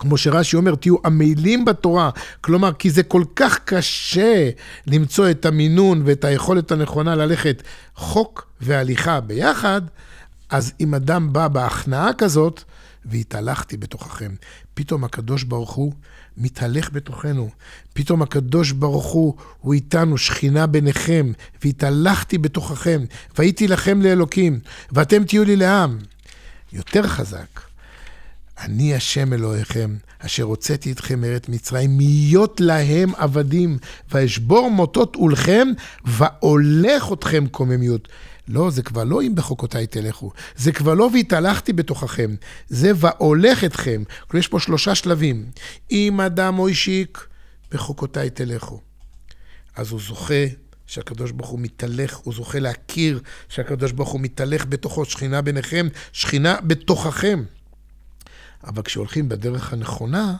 כמו 0.00 0.16
שרש"י 0.16 0.56
אומר, 0.56 0.74
תהיו 0.74 0.96
עמלים 1.04 1.64
בתורה. 1.64 2.10
כלומר, 2.40 2.72
כי 2.72 2.90
זה 2.90 3.02
כל 3.02 3.24
כך 3.36 3.58
קשה 3.64 4.50
למצוא 4.86 5.30
את 5.30 5.46
המינון 5.46 6.02
ואת 6.04 6.24
היכולת 6.24 6.72
הנכונה 6.72 7.14
ללכת 7.14 7.62
חוק 7.94 8.46
והליכה 8.60 9.20
ביחד, 9.20 9.82
אז 10.50 10.72
אם 10.80 10.94
אדם 10.94 11.32
בא 11.32 11.48
בהכנעה 11.48 12.12
כזאת, 12.18 12.62
והתהלכתי 13.04 13.76
בתוככם. 13.76 14.34
פתאום 14.74 15.04
הקדוש 15.04 15.42
ברוך 15.42 15.70
הוא 15.70 15.92
מתהלך 16.36 16.90
בתוכנו. 16.92 17.50
פתאום 17.92 18.22
הקדוש 18.22 18.72
ברוך 18.72 19.06
הוא, 19.06 19.34
הוא 19.60 19.74
איתנו, 19.74 20.18
שכינה 20.18 20.66
ביניכם, 20.66 21.32
והתהלכתי 21.64 22.38
בתוככם, 22.38 23.00
והייתי 23.38 23.68
לכם 23.68 24.02
לאלוקים, 24.02 24.60
ואתם 24.92 25.24
תהיו 25.24 25.44
לי 25.44 25.56
לעם. 25.56 25.98
יותר 26.72 27.06
חזק. 27.06 27.69
אני 28.60 28.94
השם 28.94 29.32
אלוהיכם, 29.32 29.96
אשר 30.18 30.42
הוצאתי 30.42 30.92
אתכם 30.92 31.20
מארץ 31.20 31.48
מצרים, 31.48 31.98
להיות 31.98 32.60
להם 32.60 33.14
עבדים, 33.16 33.78
ואשבור 34.10 34.70
מוטות 34.70 35.16
עולכם, 35.16 35.68
ואולך 36.04 37.12
אתכם 37.12 37.46
קוממיות. 37.46 38.08
לא, 38.48 38.70
זה 38.70 38.82
כבר 38.82 39.04
לא 39.04 39.22
אם 39.22 39.34
בחוקותיי 39.34 39.86
תלכו, 39.86 40.30
זה 40.56 40.72
כבר 40.72 40.94
לא 40.94 41.10
והתהלכתי 41.14 41.72
בתוככם, 41.72 42.34
זה 42.68 42.92
ואולך 42.96 43.64
אתכם. 43.64 44.02
יש 44.34 44.48
פה 44.48 44.60
שלושה 44.60 44.94
שלבים. 44.94 45.50
אם 45.90 46.20
אדם 46.20 46.58
או 46.58 46.68
אישיק, 46.68 47.26
בחוקותיי 47.72 48.30
תלכו. 48.30 48.80
אז 49.76 49.90
הוא 49.90 50.00
זוכה 50.00 50.44
שהקדוש 50.86 51.30
ברוך 51.30 51.48
הוא 51.48 51.60
מתהלך, 51.60 52.16
הוא 52.16 52.34
זוכה 52.34 52.58
להכיר 52.58 53.20
שהקדוש 53.48 53.92
ברוך 53.92 54.10
הוא 54.10 54.20
מתהלך 54.20 54.66
בתוכו, 54.66 55.04
שכינה 55.04 55.42
ביניכם, 55.42 55.88
שכינה 56.12 56.56
בתוככם. 56.64 57.42
אבל 58.64 58.82
כשהולכים 58.82 59.28
בדרך 59.28 59.72
הנכונה, 59.72 60.36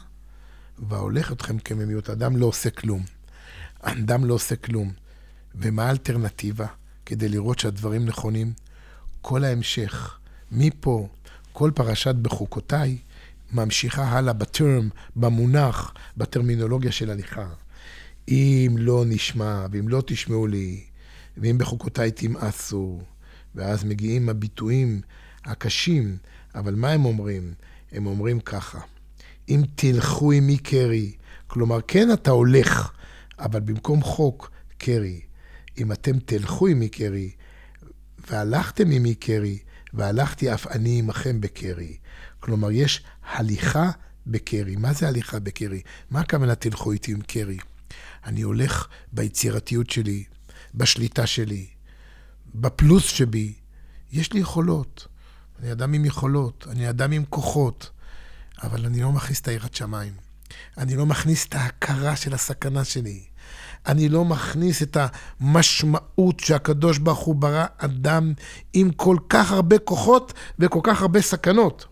והולך 0.78 1.32
אתכם 1.32 1.58
כממיות, 1.58 2.10
אדם 2.10 2.36
לא 2.36 2.46
עושה 2.46 2.70
כלום. 2.70 3.02
אדם 3.80 4.24
לא 4.24 4.34
עושה 4.34 4.56
כלום. 4.56 4.92
ומה 5.54 5.86
האלטרנטיבה 5.86 6.66
כדי 7.06 7.28
לראות 7.28 7.58
שהדברים 7.58 8.06
נכונים? 8.06 8.52
כל 9.20 9.44
ההמשך, 9.44 10.18
מפה, 10.52 11.08
כל 11.52 11.70
פרשת 11.74 12.14
בחוקותיי, 12.14 12.98
ממשיכה 13.52 14.04
הלאה 14.04 14.32
בטרם, 14.32 14.88
במונח, 15.16 15.94
בטרמינולוגיה 16.16 16.92
של 16.92 17.10
הליכה. 17.10 17.46
אם 18.28 18.74
לא 18.78 19.04
נשמע, 19.06 19.66
ואם 19.70 19.88
לא 19.88 20.02
תשמעו 20.06 20.46
לי, 20.46 20.84
ואם 21.36 21.58
בחוקותיי 21.58 22.10
תמאסו, 22.10 23.00
ואז 23.54 23.84
מגיעים 23.84 24.28
הביטויים 24.28 25.00
הקשים, 25.44 26.16
אבל 26.54 26.74
מה 26.74 26.90
הם 26.90 27.04
אומרים? 27.04 27.54
הם 27.92 28.06
אומרים 28.06 28.40
ככה, 28.40 28.80
אם 29.48 29.62
תלכו 29.74 30.32
עמי 30.32 30.58
קרי, 30.58 31.12
כלומר, 31.46 31.78
כן 31.88 32.12
אתה 32.12 32.30
הולך, 32.30 32.92
אבל 33.38 33.60
במקום 33.60 34.02
חוק, 34.02 34.50
קרי. 34.78 35.20
אם 35.78 35.92
אתם 35.92 36.18
תלכו 36.18 36.66
עמי 36.66 36.88
קרי, 36.88 37.30
והלכתם 38.30 38.90
עמי 38.90 39.14
קרי, 39.14 39.58
והלכתי 39.92 40.54
אף 40.54 40.66
אני 40.66 40.98
עמכם 40.98 41.40
בקרי. 41.40 41.96
כלומר, 42.40 42.70
יש 42.70 43.04
הליכה 43.22 43.90
בקרי. 44.26 44.76
מה 44.76 44.92
זה 44.92 45.08
הליכה 45.08 45.38
בקרי? 45.38 45.82
מה 46.10 46.20
הכוונה 46.20 46.54
תלכו 46.54 46.92
איתי 46.92 47.12
עם 47.12 47.20
קרי? 47.20 47.58
אני 48.24 48.42
הולך 48.42 48.88
ביצירתיות 49.12 49.90
שלי, 49.90 50.24
בשליטה 50.74 51.26
שלי, 51.26 51.66
בפלוס 52.54 53.04
שבי. 53.04 53.54
יש 54.12 54.32
לי 54.32 54.40
יכולות. 54.40 55.06
אני 55.60 55.72
אדם 55.72 55.92
עם 55.92 56.04
יכולות, 56.04 56.66
אני 56.70 56.90
אדם 56.90 57.12
עם 57.12 57.24
כוחות, 57.24 57.90
אבל 58.62 58.86
אני 58.86 59.02
לא 59.02 59.12
מכניס 59.12 59.40
את 59.40 59.48
היראת 59.48 59.74
שמיים. 59.74 60.12
אני 60.78 60.96
לא 60.96 61.06
מכניס 61.06 61.46
את 61.46 61.54
ההכרה 61.54 62.16
של 62.16 62.34
הסכנה 62.34 62.84
שלי. 62.84 63.22
אני 63.86 64.08
לא 64.08 64.24
מכניס 64.24 64.82
את 64.82 64.96
המשמעות 65.40 66.40
שהקדוש 66.40 66.98
ברוך 66.98 67.18
הוא 67.18 67.34
ברא 67.34 67.66
אדם 67.78 68.32
עם 68.72 68.90
כל 68.90 69.16
כך 69.28 69.52
הרבה 69.52 69.78
כוחות 69.78 70.32
וכל 70.58 70.80
כך 70.82 71.02
הרבה 71.02 71.22
סכנות. 71.22 71.86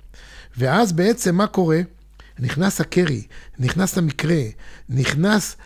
ואז 0.57 0.93
בעצם 0.93 1.35
מה 1.35 1.47
קורה? 1.47 1.81
נכנס 2.39 2.81
הקרי, 2.81 3.27
נכנס 3.59 3.99
המקרה, 3.99 4.43
נכנס 4.89 5.57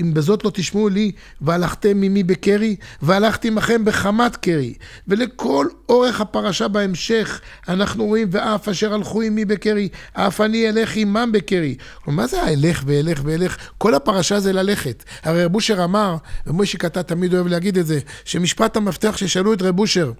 אם 0.00 0.14
בזאת 0.14 0.44
לא 0.44 0.50
תשמעו 0.54 0.88
לי, 0.88 1.12
והלכתם 1.40 2.00
ממי 2.00 2.22
בקרי, 2.22 2.76
והלכתי 3.02 3.48
עמכם 3.48 3.84
בחמת 3.84 4.36
קרי. 4.36 4.74
ולכל 5.08 5.66
אורך 5.88 6.20
הפרשה 6.20 6.68
בהמשך, 6.68 7.40
אנחנו 7.68 8.04
רואים, 8.04 8.28
ואף 8.30 8.68
אשר 8.68 8.94
הלכו 8.94 9.22
עמי 9.22 9.44
בקרי, 9.44 9.88
אף 10.12 10.40
אני 10.40 10.68
אלך 10.68 10.96
עמם 10.96 11.30
בקרי. 11.32 11.76
מה 12.06 12.26
זה 12.26 12.42
האלך 12.42 12.82
ואלך 12.86 13.20
ואלך? 13.24 13.56
כל 13.78 13.94
הפרשה 13.94 14.40
זה 14.40 14.52
ללכת. 14.52 15.04
הרי 15.22 15.44
רב 15.44 15.54
אושר 15.54 15.84
אמר, 15.84 16.16
ומוישי 16.46 16.78
קטע 16.78 17.02
תמיד 17.02 17.34
אוהב 17.34 17.46
להגיד 17.46 17.78
את 17.78 17.86
זה, 17.86 17.98
שמשפט 18.24 18.76
המפתח 18.76 19.16
ששאלו 19.16 19.52
את 19.52 19.62
רב 19.62 19.78
אושר, 19.78 20.12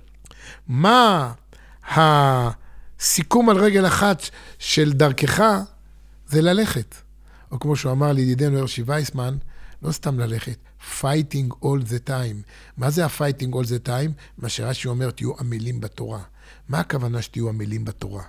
מה 0.69 1.33
הסיכום 1.95 3.49
על 3.49 3.57
רגל 3.57 3.87
אחת 3.87 4.29
של 4.59 4.93
דרכך, 4.93 5.43
זה 6.27 6.43
ללכת. 6.43 6.95
או 7.53 7.61
כמו 7.61 7.77
שהוא 7.77 7.93
אמר 7.93 8.13
לידידנו 8.13 8.59
הרשי 8.59 8.83
וייסמן, 8.87 9.37
לא 9.83 9.93
סתם 9.93 10.19
ללכת, 10.19 10.57
fighting 11.01 11.55
all 11.65 11.83
the 11.89 12.09
time. 12.09 12.51
מה 12.77 12.91
זה 12.91 13.05
ה-fighting 13.05 13.53
all 13.53 13.67
the 13.67 13.89
time? 13.89 14.11
מה 14.39 14.49
שרש"י 14.49 14.89
אומר, 14.89 15.11
תהיו 15.11 15.33
עמלים 15.41 15.81
בתורה. 15.81 16.23
מה 16.69 16.81
הכוונה 16.81 17.23
שתהיו 17.23 17.49
עמלים 17.49 17.85
בתורה? 17.85 18.23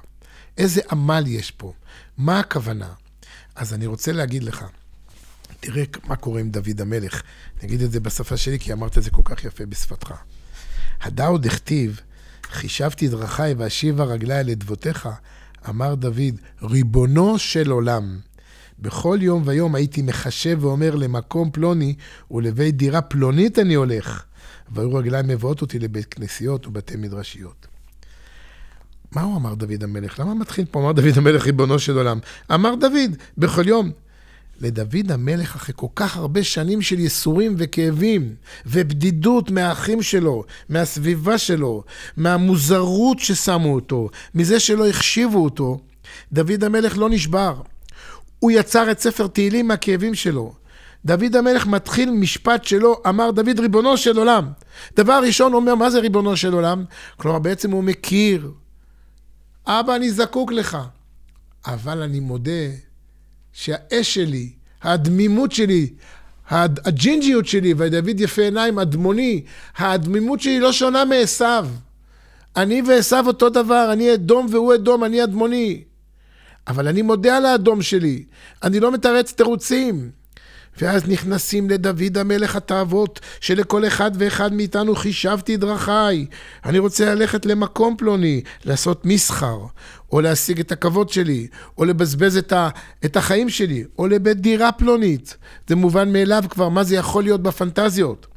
איזה 0.58 0.82
עמל 0.92 1.24
יש 1.27 1.51
פה? 1.51 1.74
מה 2.18 2.39
הכוונה? 2.39 2.94
אז 3.56 3.74
אני 3.74 3.86
רוצה 3.86 4.12
להגיד 4.12 4.44
לך, 4.44 4.65
תראה 5.60 5.84
מה 6.03 6.15
קורה 6.15 6.39
עם 6.39 6.50
דוד 6.50 6.82
המלך. 6.82 7.22
אני 7.60 7.68
אגיד 7.68 7.82
את 7.82 7.92
זה 7.92 8.00
בשפה 8.00 8.38
שלי, 8.38 8.60
כי 8.60 8.74
אמרת 8.74 8.98
את 8.98 9.03
זה 9.03 9.10
כל 9.10 9.22
כך 9.25 9.44
יפה 9.44 9.65
בשפתך. 9.65 10.13
הדאו 11.01 11.38
דכתיב, 11.38 12.00
חישבתי 12.44 13.08
דרכיי 13.08 13.53
ואשיבה 13.53 14.03
רגליי 14.03 14.44
לדבותיך, 14.44 15.10
אמר 15.70 15.96
דוד, 15.96 16.36
ריבונו 16.62 17.39
של 17.39 17.72
עולם. 17.72 18.20
בכל 18.83 19.17
יום 19.21 19.43
ויום 19.45 19.75
הייתי 19.75 20.01
מחשב 20.01 20.57
ואומר 20.61 20.95
למקום 20.95 21.51
פלוני 21.51 21.95
ולבית 22.31 22.77
דירה 22.77 23.01
פלונית 23.01 23.59
אני 23.59 23.73
הולך. 23.73 24.23
והיו 24.71 24.93
רגליים 24.93 25.27
מבואות 25.27 25.61
אותי 25.61 25.79
לבית 25.79 26.05
כנסיות 26.05 26.67
ובתי 26.67 26.95
מדרשיות. 26.95 27.67
מה 29.11 29.21
הוא 29.21 29.37
אמר 29.37 29.53
דוד 29.53 29.83
המלך? 29.83 30.19
למה 30.19 30.33
מתחיל 30.33 30.65
פה 30.71 30.79
אמר 30.79 30.91
דוד 30.91 31.17
המלך 31.17 31.45
ריבונו 31.45 31.79
של 31.79 31.97
עולם? 31.97 32.19
אמר 32.53 32.75
דוד, 32.75 33.17
בכל 33.37 33.67
יום. 33.67 33.91
לדוד 34.61 35.11
המלך, 35.11 35.55
אחרי 35.55 35.73
כל 35.77 35.87
כך 35.95 36.17
הרבה 36.17 36.43
שנים 36.43 36.81
של 36.81 36.99
ייסורים 36.99 37.55
וכאבים 37.57 38.35
ובדידות 38.65 39.51
מהאחים 39.51 40.01
שלו, 40.01 40.43
מהסביבה 40.69 41.37
שלו, 41.37 41.83
מהמוזרות 42.17 43.19
ששמו 43.19 43.73
אותו, 43.73 44.09
מזה 44.35 44.59
שלא 44.59 44.87
החשיבו 44.87 45.43
אותו, 45.43 45.79
דוד 46.33 46.63
המלך 46.63 46.97
לא 46.97 47.09
נשבר. 47.09 47.61
הוא 48.43 48.51
יצר 48.51 48.91
את 48.91 49.00
ספר 49.00 49.27
תהילים 49.27 49.67
מהכאבים 49.67 50.15
שלו. 50.15 50.53
דוד 51.05 51.35
המלך 51.35 51.67
מתחיל 51.67 52.12
משפט 52.12 52.63
שלו, 52.63 53.01
אמר 53.09 53.31
דוד 53.31 53.59
ריבונו 53.59 53.97
של 53.97 54.17
עולם. 54.17 54.47
דבר 54.95 55.19
ראשון 55.23 55.51
הוא 55.51 55.62
אומר, 55.62 55.75
מה 55.75 55.89
זה 55.89 56.00
ריבונו 56.00 56.38
של 56.38 56.53
עולם? 56.53 56.85
כלומר, 57.17 57.39
בעצם 57.39 57.71
הוא 57.71 57.83
מכיר. 57.83 58.51
אבא, 59.67 59.95
אני 59.95 60.12
זקוק 60.12 60.51
לך. 60.51 60.77
אבל 61.65 62.01
אני 62.01 62.19
מודה 62.19 62.67
שהאש 63.53 64.13
שלי, 64.13 64.51
הדמימות 64.81 65.51
שלי, 65.51 65.93
הג'ינג'יות 66.51 67.45
שלי, 67.45 67.73
ודוד 67.77 68.19
יפה 68.19 68.41
עיניים, 68.41 68.79
אדמוני, 68.79 69.43
הדמימות 69.77 70.41
שלי 70.41 70.59
לא 70.59 70.71
שונה 70.71 71.05
מעשו. 71.05 71.45
אני 72.55 72.81
ועשו 72.88 73.19
אותו 73.27 73.50
דבר, 73.50 73.89
אני 73.93 74.13
אדום 74.13 74.47
והוא 74.51 74.75
אדום, 74.75 75.03
אני 75.03 75.23
אדמוני. 75.23 75.83
אבל 76.67 76.88
אני 76.88 77.01
מודה 77.01 77.38
על 77.38 77.46
האדום 77.46 77.82
שלי, 77.82 78.24
אני 78.63 78.79
לא 78.79 78.91
מתרץ 78.91 79.34
תירוצים. 79.34 80.12
ואז 80.82 81.10
נכנסים 81.10 81.70
לדוד 81.70 82.17
המלך 82.17 82.55
התאוות, 82.55 83.20
שלכל 83.39 83.88
אחד 83.88 84.12
ואחד 84.17 84.53
מאיתנו 84.53 84.96
חישבתי 84.96 85.58
דרכיי. 85.58 86.25
אני 86.65 86.79
רוצה 86.79 87.15
ללכת 87.15 87.46
למקום 87.46 87.96
פלוני, 87.98 88.41
לעשות 88.65 89.05
מסחר, 89.05 89.58
או 90.12 90.22
להשיג 90.22 90.60
את 90.60 90.72
הכבוד 90.72 91.10
שלי, 91.10 91.48
או 91.77 91.86
לבזבז 91.86 92.38
את, 92.38 92.51
ה, 92.51 92.70
את 93.05 93.17
החיים 93.17 93.50
שלי, 93.50 93.84
או 93.98 94.08
לבית 94.08 94.38
דירה 94.38 94.72
פלונית. 94.72 95.38
זה 95.67 95.75
מובן 95.75 96.13
מאליו 96.13 96.43
כבר, 96.50 96.70
מה 96.70 96.84
זה 96.84 96.96
יכול 96.96 97.24
להיות 97.24 97.43
בפנטזיות. 97.43 98.27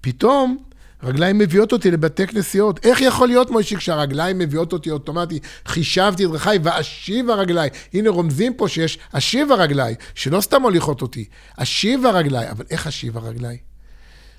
פתאום 0.00 0.58
רגליים 1.02 1.38
מביאות 1.38 1.72
אותי 1.72 1.90
לבתי 1.90 2.26
כנסיות. 2.26 2.86
איך 2.86 3.00
יכול 3.00 3.28
להיות, 3.28 3.50
מוישי, 3.50 3.76
כשהרגליים 3.76 4.38
מביאות 4.38 4.72
אותי 4.72 4.90
אוטומטי? 4.90 5.38
חישבתי 5.66 6.24
את 6.24 6.30
דרכיי 6.30 6.58
ואשיב 6.62 7.30
הרגליי. 7.30 7.70
הנה 7.94 8.10
רומזים 8.10 8.54
פה 8.54 8.68
שיש 8.68 8.98
אשיב 9.12 9.52
הרגליי, 9.52 9.94
שלא 10.14 10.40
סתם 10.40 10.62
מוליכות 10.62 11.02
אותי, 11.02 11.24
אשיב 11.56 12.06
הרגליי. 12.06 12.50
אבל 12.50 12.64
איך 12.70 12.86
אשיב 12.86 13.16
הרגליי? 13.16 13.58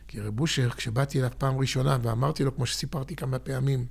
כי 0.08 0.20
רב 0.20 0.40
אושר, 0.40 0.70
כשבאתי 0.70 1.20
אליו 1.20 1.30
פעם 1.38 1.58
ראשונה 1.58 1.98
ואמרתי 2.02 2.44
לו, 2.44 2.56
כמו 2.56 2.66
שסיפרתי 2.66 3.16
כמה 3.16 3.40
פעמים, 3.40 3.86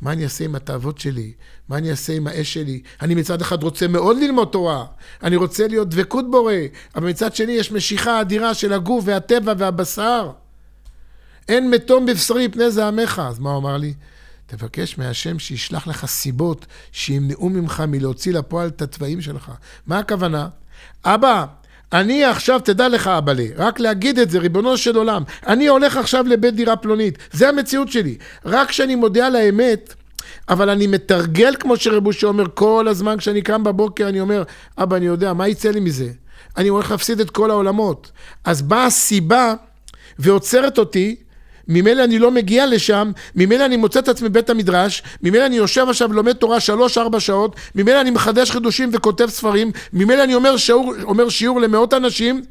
מה 0.00 0.12
אני 0.12 0.24
אעשה 0.24 0.44
עם 0.44 0.54
התאוות 0.54 0.98
שלי? 0.98 1.32
מה 1.68 1.78
אני 1.78 1.90
אעשה 1.90 2.12
עם 2.12 2.26
האש 2.26 2.54
שלי? 2.54 2.82
אני 3.02 3.14
מצד 3.14 3.40
אחד 3.40 3.62
רוצה 3.62 3.88
מאוד 3.88 4.16
ללמוד 4.16 4.48
תורה, 4.52 4.84
אני 5.22 5.36
רוצה 5.36 5.68
להיות 5.68 5.88
דבקות 5.88 6.30
בורא, 6.30 6.52
אבל 6.96 7.08
מצד 7.08 7.34
שני 7.34 7.52
יש 7.52 7.72
משיכה 7.72 8.20
אדירה 8.20 8.54
של 8.54 8.72
הגוף 8.72 9.04
והטבע 9.06 9.52
והבשר. 9.58 10.30
אין 11.48 11.70
מתום 11.70 12.06
בבשרי 12.06 12.48
פני 12.48 12.70
זעמך. 12.70 13.22
אז 13.28 13.38
מה 13.38 13.50
הוא 13.50 13.58
אמר 13.58 13.76
לי? 13.76 13.94
תבקש 14.46 14.98
מהשם 14.98 15.38
שישלח 15.38 15.86
לך 15.86 16.06
סיבות 16.06 16.66
שימנעו 16.92 17.48
ממך 17.48 17.82
מלהוציא 17.88 18.32
לפועל 18.32 18.68
את 18.68 18.82
התוואים 18.82 19.20
שלך. 19.20 19.50
מה 19.86 19.98
הכוונה? 19.98 20.48
אבא, 21.04 21.44
אני 21.92 22.24
עכשיו, 22.24 22.60
תדע 22.64 22.88
לך, 22.88 23.06
אבאלה, 23.06 23.44
רק 23.56 23.80
להגיד 23.80 24.18
את 24.18 24.30
זה, 24.30 24.38
ריבונו 24.38 24.76
של 24.76 24.96
עולם, 24.96 25.22
אני 25.46 25.66
הולך 25.66 25.96
עכשיו 25.96 26.24
לבית 26.26 26.54
דירה 26.54 26.76
פלונית, 26.76 27.18
זה 27.32 27.48
המציאות 27.48 27.88
שלי. 27.88 28.16
רק 28.44 28.68
כשאני 28.68 28.94
מודה 28.94 29.26
על 29.26 29.36
האמת, 29.36 29.94
אבל 30.48 30.70
אני 30.70 30.86
מתרגל, 30.86 31.54
כמו 31.60 31.76
שרבושי 31.76 32.26
אומר, 32.26 32.44
כל 32.54 32.86
הזמן 32.90 33.16
כשאני 33.18 33.42
קם 33.42 33.64
בבוקר, 33.64 34.08
אני 34.08 34.20
אומר, 34.20 34.42
אבא, 34.78 34.96
אני 34.96 35.06
יודע, 35.06 35.32
מה 35.32 35.48
יצא 35.48 35.70
לי 35.70 35.80
מזה? 35.80 36.08
אני 36.56 36.68
הולך 36.68 36.90
להפסיד 36.90 37.20
את 37.20 37.30
כל 37.30 37.50
העולמות. 37.50 38.10
אז 38.44 38.62
באה 38.62 38.86
הסיבה 38.86 39.54
ועוצרת 40.18 40.78
אותי 40.78 41.16
ממילא 41.68 42.04
אני 42.04 42.18
לא 42.18 42.30
מגיע 42.30 42.66
לשם, 42.66 43.12
ממילא 43.34 43.64
אני 43.64 43.76
מוצא 43.76 43.98
את 43.98 44.08
עצמי 44.08 44.28
בבית 44.28 44.50
המדרש, 44.50 45.02
ממילא 45.22 45.46
אני 45.46 45.56
יושב 45.56 45.86
עכשיו 45.88 46.10
ולומד 46.10 46.32
תורה 46.32 46.60
שלוש-ארבע 46.60 47.20
שעות, 47.20 47.56
ממילא 47.74 48.00
אני 48.00 48.10
מחדש 48.10 48.50
חידושים 48.50 48.90
וכותב 48.92 49.26
ספרים, 49.26 49.72
ממילא 49.92 50.24
אני 50.24 50.34
אומר 50.34 50.56
שיעור, 50.56 50.94
אומר 51.02 51.28
שיעור 51.28 51.60
למאות 51.60 51.94
אנשים, 51.94 52.42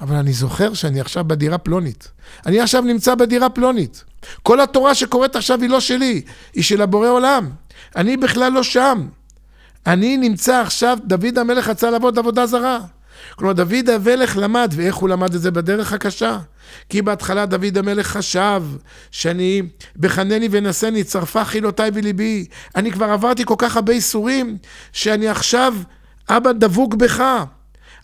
אבל 0.00 0.16
אני 0.16 0.32
זוכר 0.32 0.74
שאני 0.74 1.00
עכשיו 1.00 1.24
בדירה 1.24 1.58
פלונית. 1.58 2.08
אני 2.46 2.60
עכשיו 2.60 2.82
נמצא 2.82 3.14
בדירה 3.14 3.48
פלונית. 3.48 4.04
כל 4.42 4.60
התורה 4.60 4.94
שקורית 4.94 5.36
עכשיו 5.36 5.60
היא 5.62 5.70
לא 5.70 5.80
שלי, 5.80 6.22
היא 6.54 6.64
של 6.64 6.82
הבורא 6.82 7.08
עולם. 7.08 7.50
אני 7.96 8.16
בכלל 8.16 8.52
לא 8.52 8.62
שם. 8.62 9.06
אני 9.86 10.16
נמצא 10.16 10.60
עכשיו, 10.60 10.98
דוד 11.04 11.38
המלך 11.38 11.68
רצה 11.68 11.90
לעבוד 11.90 12.18
עבודה 12.18 12.46
זרה. 12.46 12.80
כלומר, 13.36 13.52
דוד 13.52 13.90
המלך 13.90 14.36
למד, 14.36 14.72
ואיך 14.76 14.94
הוא 14.94 15.08
למד 15.08 15.34
את 15.34 15.40
זה 15.40 15.50
בדרך 15.50 15.92
הקשה? 15.92 16.38
כי 16.88 17.02
בהתחלה 17.02 17.46
דוד 17.46 17.78
המלך 17.78 18.06
חשב 18.06 18.62
שאני, 19.10 19.62
בחנני 19.96 20.48
ונשני, 20.50 21.04
צרפה 21.04 21.44
חילותיי 21.44 21.90
וליבי. 21.94 22.46
אני 22.76 22.92
כבר 22.92 23.06
עברתי 23.10 23.44
כל 23.44 23.54
כך 23.58 23.76
הרבה 23.76 23.92
איסורים, 23.92 24.56
שאני 24.92 25.28
עכשיו, 25.28 25.74
אבא 26.28 26.52
דבוק 26.52 26.94
בך. 26.94 27.22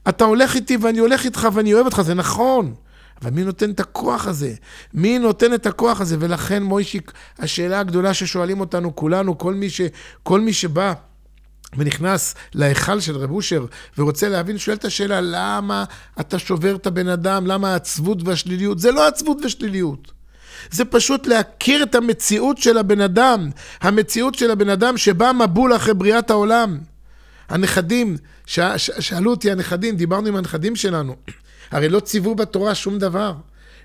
אתה 0.08 0.24
הולך 0.24 0.54
איתי 0.54 0.76
ואני 0.76 0.98
הולך 0.98 1.24
איתך 1.24 1.48
ואני 1.52 1.74
אוהב 1.74 1.86
אותך, 1.86 2.00
זה 2.00 2.14
נכון. 2.14 2.74
אבל 3.22 3.30
מי 3.30 3.44
נותן 3.44 3.70
את 3.70 3.80
הכוח 3.80 4.26
הזה? 4.26 4.54
מי 4.94 5.18
נותן 5.18 5.54
את 5.54 5.66
הכוח 5.66 6.00
הזה? 6.00 6.16
ולכן, 6.20 6.62
מוישיק, 6.62 7.12
השאלה 7.38 7.80
הגדולה 7.80 8.14
ששואלים 8.14 8.60
אותנו 8.60 8.96
כולנו, 8.96 9.38
כל 9.38 9.54
מי, 9.54 9.70
ש, 9.70 9.80
כל 10.22 10.40
מי 10.40 10.52
שבא 10.52 10.92
ונכנס 11.78 12.34
להיכל 12.54 13.00
של 13.00 13.16
רב 13.16 13.30
אושר 13.30 13.66
ורוצה 13.98 14.28
להבין, 14.28 14.58
שואל 14.58 14.76
את 14.76 14.84
השאלה, 14.84 15.20
למה 15.20 15.84
אתה 16.20 16.38
שובר 16.38 16.76
את 16.76 16.86
הבן 16.86 17.08
אדם? 17.08 17.46
למה 17.46 17.72
העצבות 17.72 18.18
והשליליות? 18.24 18.78
זה 18.78 18.92
לא 18.92 19.06
עצבות 19.06 19.38
ושליליות. 19.44 20.12
זה 20.70 20.84
פשוט 20.84 21.26
להכיר 21.26 21.82
את 21.82 21.94
המציאות 21.94 22.58
של 22.58 22.78
הבן 22.78 23.00
אדם, 23.00 23.50
המציאות 23.80 24.34
של 24.34 24.50
הבן 24.50 24.68
אדם 24.68 24.96
שבא 24.96 25.32
מבול 25.32 25.76
אחרי 25.76 25.94
בריאת 25.94 26.30
העולם. 26.30 26.78
הנכדים, 27.48 28.16
ש... 28.46 28.60
ש... 28.76 28.90
שאלו 28.98 29.30
אותי 29.30 29.50
הנכדים, 29.50 29.96
דיברנו 29.96 30.28
עם 30.28 30.36
הנכדים 30.36 30.76
שלנו, 30.76 31.16
הרי 31.70 31.88
לא 31.88 32.00
ציוו 32.00 32.34
בתורה 32.34 32.74
שום 32.74 32.98
דבר. 32.98 33.34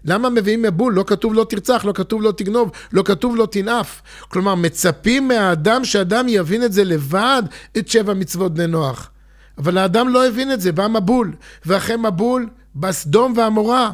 למה 0.05 0.29
מביאים 0.29 0.61
מבול? 0.61 0.93
לא 0.93 1.03
כתוב 1.07 1.33
לא 1.33 1.45
תרצח, 1.49 1.85
לא 1.85 1.91
כתוב 1.95 2.21
לא 2.21 2.31
תגנוב, 2.31 2.71
לא 2.93 3.03
כתוב 3.05 3.35
לא 3.35 3.47
תנאף. 3.51 4.01
כלומר, 4.27 4.55
מצפים 4.55 5.27
מהאדם 5.27 5.85
שאדם 5.85 6.25
יבין 6.29 6.63
את 6.63 6.73
זה 6.73 6.83
לבד, 6.83 7.43
את 7.77 7.87
שבע 7.87 8.13
מצוות 8.13 8.53
בני 8.53 8.67
נוח. 8.67 9.09
אבל 9.57 9.77
האדם 9.77 10.09
לא 10.09 10.27
הבין 10.27 10.51
את 10.51 10.61
זה, 10.61 10.71
בא 10.71 10.87
מבול. 10.87 11.33
ואחרי 11.65 11.95
מבול, 11.95 12.47
בא 12.75 12.91
סדום 12.91 13.33
ועמורה. 13.37 13.91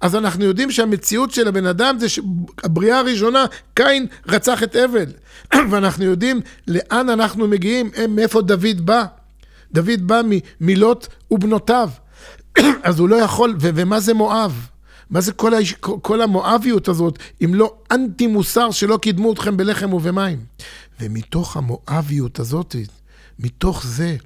אז 0.00 0.16
אנחנו 0.16 0.44
יודעים 0.44 0.70
שהמציאות 0.70 1.30
של 1.30 1.48
הבן 1.48 1.66
אדם 1.66 1.98
זה 1.98 2.08
שהבריאה 2.08 2.98
הראשונה, 2.98 3.44
קין 3.74 4.06
רצח 4.28 4.62
את 4.62 4.76
הבל. 4.76 5.06
ואנחנו 5.70 6.04
יודעים 6.04 6.40
לאן 6.68 7.08
אנחנו 7.08 7.48
מגיעים, 7.48 7.90
מאיפה 8.08 8.42
דוד 8.42 8.80
בא. 8.84 9.04
דוד 9.72 10.00
בא 10.06 10.20
ממילות 10.60 11.08
ובנותיו. 11.30 11.90
אז 12.82 12.98
הוא 12.98 13.08
לא 13.08 13.16
יכול, 13.16 13.56
ו- 13.60 13.70
ומה 13.74 14.00
זה 14.00 14.14
מואב? 14.14 14.68
מה 15.10 15.20
זה 15.20 15.32
כל, 15.32 15.54
היש... 15.54 15.74
כל 15.80 16.20
המואביות 16.20 16.88
הזאת, 16.88 17.18
אם 17.44 17.54
לא 17.54 17.74
אנטי 17.90 18.26
מוסר 18.26 18.70
שלא 18.70 18.96
קידמו 18.96 19.32
אתכם 19.32 19.56
בלחם 19.56 19.92
ובמים? 19.92 20.38
ומתוך 21.00 21.56
המואביות 21.56 22.38
הזאת, 22.38 22.76
מתוך 23.38 23.86
זה, 23.86 24.16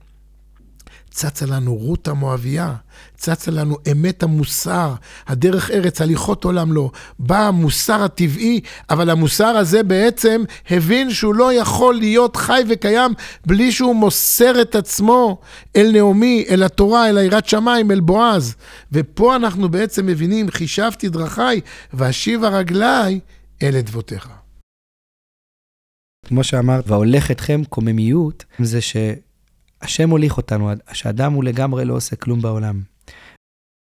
צצה 1.12 1.46
לנו 1.46 1.76
רות 1.76 2.08
המואביה, 2.08 2.74
צצה 3.16 3.50
לנו 3.50 3.76
אמת 3.92 4.22
המוסר, 4.22 4.94
הדרך 5.26 5.70
ארץ, 5.70 6.00
הליכות 6.00 6.44
עולם 6.44 6.72
לא. 6.72 6.90
בא 7.18 7.46
המוסר 7.46 8.02
הטבעי, 8.02 8.60
אבל 8.90 9.10
המוסר 9.10 9.44
הזה 9.44 9.82
בעצם 9.82 10.42
הבין 10.70 11.10
שהוא 11.10 11.34
לא 11.34 11.52
יכול 11.52 11.94
להיות 11.94 12.36
חי 12.36 12.62
וקיים 12.68 13.14
בלי 13.46 13.72
שהוא 13.72 13.96
מוסר 13.96 14.62
את 14.62 14.74
עצמו 14.74 15.40
אל 15.76 15.90
נעמי, 15.92 16.44
אל 16.50 16.62
התורה, 16.62 17.08
אל 17.08 17.18
היראת 17.18 17.48
שמיים, 17.48 17.90
אל 17.90 18.00
בועז. 18.00 18.54
ופה 18.92 19.36
אנחנו 19.36 19.68
בעצם 19.68 20.06
מבינים, 20.06 20.50
חישבתי 20.50 21.08
דרכיי 21.08 21.60
ואשיבה 21.92 22.48
רגליי 22.48 23.20
אל 23.62 23.76
אדבותיך. 23.76 24.28
כמו 26.26 26.44
שאמרת, 26.44 26.84
והולך 26.88 27.30
אתכם 27.30 27.62
קוממיות, 27.68 28.44
זה 28.58 28.80
ש... 28.80 28.96
השם 29.82 30.08
מוליך 30.08 30.36
אותנו, 30.36 30.70
שאדם 30.92 31.32
הוא 31.32 31.44
לגמרי 31.44 31.84
לא 31.84 31.94
עושה 31.94 32.16
כלום 32.16 32.40
בעולם. 32.40 32.80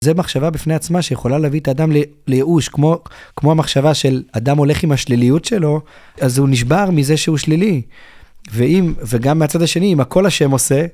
זה 0.04 0.14
מחשבה 0.14 0.50
בפני 0.50 0.74
עצמה 0.74 1.02
שיכולה 1.02 1.38
להביא 1.38 1.60
את 1.60 1.68
האדם 1.68 1.90
לייאוש, 2.26 2.68
כמו, 2.68 2.98
כמו 3.36 3.50
המחשבה 3.50 3.94
של 3.94 4.22
אדם 4.32 4.58
הולך 4.58 4.82
עם 4.82 4.92
השליליות 4.92 5.44
שלו, 5.44 5.80
אז 6.20 6.38
הוא 6.38 6.48
נשבר 6.48 6.90
מזה 6.90 7.16
שהוא 7.16 7.36
שלילי. 7.36 7.82
ואם, 8.52 8.94
וגם 9.06 9.38
מהצד 9.38 9.62
השני, 9.62 9.92
אם 9.92 10.00
הכל 10.00 10.26
השם 10.26 10.50
עושה, 10.50 10.86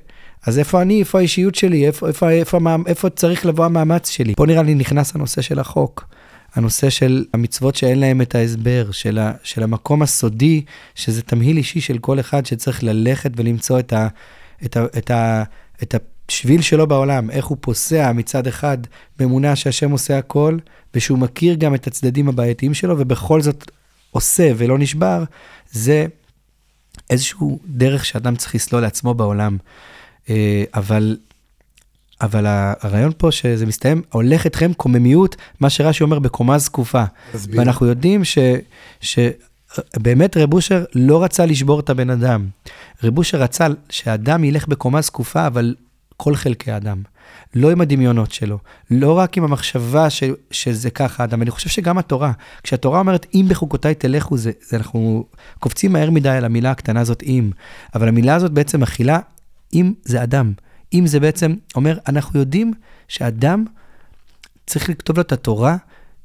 אז 0.45 0.59
איפה 0.59 0.81
אני, 0.81 0.99
איפה 0.99 1.17
האישיות 1.17 1.55
שלי, 1.55 1.87
איפה, 1.87 2.07
איפה, 2.07 2.29
איפה, 2.29 2.57
איפה, 2.57 2.75
איפה 2.87 3.09
צריך 3.09 3.45
לבוא 3.45 3.65
המאמץ 3.65 4.09
שלי? 4.09 4.35
פה 4.35 4.45
נראה 4.45 4.63
לי 4.63 4.75
נכנס 4.75 5.15
הנושא 5.15 5.41
של 5.41 5.59
החוק. 5.59 6.07
הנושא 6.55 6.89
של 6.89 7.25
המצוות 7.33 7.75
שאין 7.75 7.99
להם 7.99 8.21
את 8.21 8.35
ההסבר, 8.35 8.91
של, 8.91 9.19
ה, 9.19 9.31
של 9.43 9.63
המקום 9.63 10.01
הסודי, 10.01 10.63
שזה 10.95 11.21
תמהיל 11.21 11.57
אישי 11.57 11.81
של 11.81 11.97
כל 11.97 12.19
אחד 12.19 12.45
שצריך 12.45 12.83
ללכת 12.83 13.31
ולמצוא 13.35 13.79
את, 13.79 13.93
ה, 13.93 14.07
את, 14.65 14.77
ה, 14.77 14.85
את, 14.97 15.11
ה, 15.11 15.43
את 15.83 15.95
השביל 16.29 16.61
שלו 16.61 16.87
בעולם, 16.87 17.29
איך 17.29 17.45
הוא 17.45 17.57
פוסע 17.61 18.11
מצד 18.11 18.47
אחד 18.47 18.77
באמונה 19.17 19.55
שהשם 19.55 19.91
עושה 19.91 20.17
הכל, 20.17 20.57
ושהוא 20.93 21.17
מכיר 21.17 21.55
גם 21.55 21.75
את 21.75 21.87
הצדדים 21.87 22.29
הבעייתיים 22.29 22.73
שלו, 22.73 22.95
ובכל 22.99 23.41
זאת 23.41 23.71
עושה 24.11 24.51
ולא 24.57 24.77
נשבר, 24.77 25.23
זה 25.71 26.05
איזשהו 27.09 27.59
דרך 27.65 28.05
שאדם 28.05 28.35
צריך 28.35 28.55
לסלול 28.55 28.81
לעצמו 28.81 29.13
בעולם. 29.13 29.57
אה, 30.29 30.63
אבל 30.73 31.17
אבל 32.21 32.45
הרעיון 32.47 33.11
פה 33.17 33.31
שזה 33.31 33.65
מסתיים, 33.65 34.01
הולך 34.11 34.45
אתכם 34.45 34.73
קוממיות, 34.73 35.35
מה 35.59 35.69
שרש"י 35.69 36.03
אומר 36.03 36.19
בקומה 36.19 36.57
זקופה. 36.57 37.03
תסביר. 37.31 37.59
ואנחנו 37.59 37.85
יודעים 37.85 38.23
ש, 38.23 38.37
שבאמת 39.75 40.37
רב 40.37 40.53
אושר 40.53 40.83
לא 40.95 41.23
רצה 41.23 41.45
לשבור 41.45 41.79
את 41.79 41.89
הבן 41.89 42.09
אדם. 42.09 42.47
רב 43.03 43.17
אושר 43.17 43.37
רצה 43.41 43.67
שהאדם 43.89 44.43
ילך 44.43 44.67
בקומה 44.67 45.01
זקופה, 45.01 45.47
אבל 45.47 45.75
כל 46.17 46.35
חלקי 46.35 46.71
האדם. 46.71 47.01
לא 47.55 47.71
עם 47.71 47.81
הדמיונות 47.81 48.31
שלו, 48.31 48.57
לא 48.91 49.17
רק 49.17 49.37
עם 49.37 49.43
המחשבה 49.43 50.09
ש, 50.09 50.23
שזה 50.51 50.89
ככה 50.89 51.23
אדם. 51.23 51.41
אני 51.41 51.51
חושב 51.51 51.69
שגם 51.69 51.97
התורה, 51.97 52.31
כשהתורה 52.63 52.99
אומרת, 52.99 53.25
אם 53.33 53.45
בחוקותיי 53.49 53.95
תלכו, 53.95 54.37
זה, 54.37 54.51
זה 54.67 54.77
אנחנו 54.77 55.25
קופצים 55.59 55.93
מהר 55.93 56.09
מדי 56.09 56.29
על 56.29 56.45
המילה 56.45 56.71
הקטנה 56.71 56.99
הזאת, 56.99 57.23
אם. 57.23 57.51
אבל 57.95 58.07
המילה 58.07 58.35
הזאת 58.35 58.51
בעצם 58.51 58.79
מכילה, 58.79 59.19
אם 59.73 59.93
זה 60.03 60.23
אדם. 60.23 60.53
אם 60.93 61.07
זה 61.07 61.19
בעצם 61.19 61.55
אומר, 61.75 61.97
אנחנו 62.07 62.39
יודעים 62.39 62.73
שאדם 63.07 63.65
צריך 64.67 64.89
לכתוב 64.89 65.15
לו 65.15 65.21
את 65.21 65.31
התורה, 65.31 65.77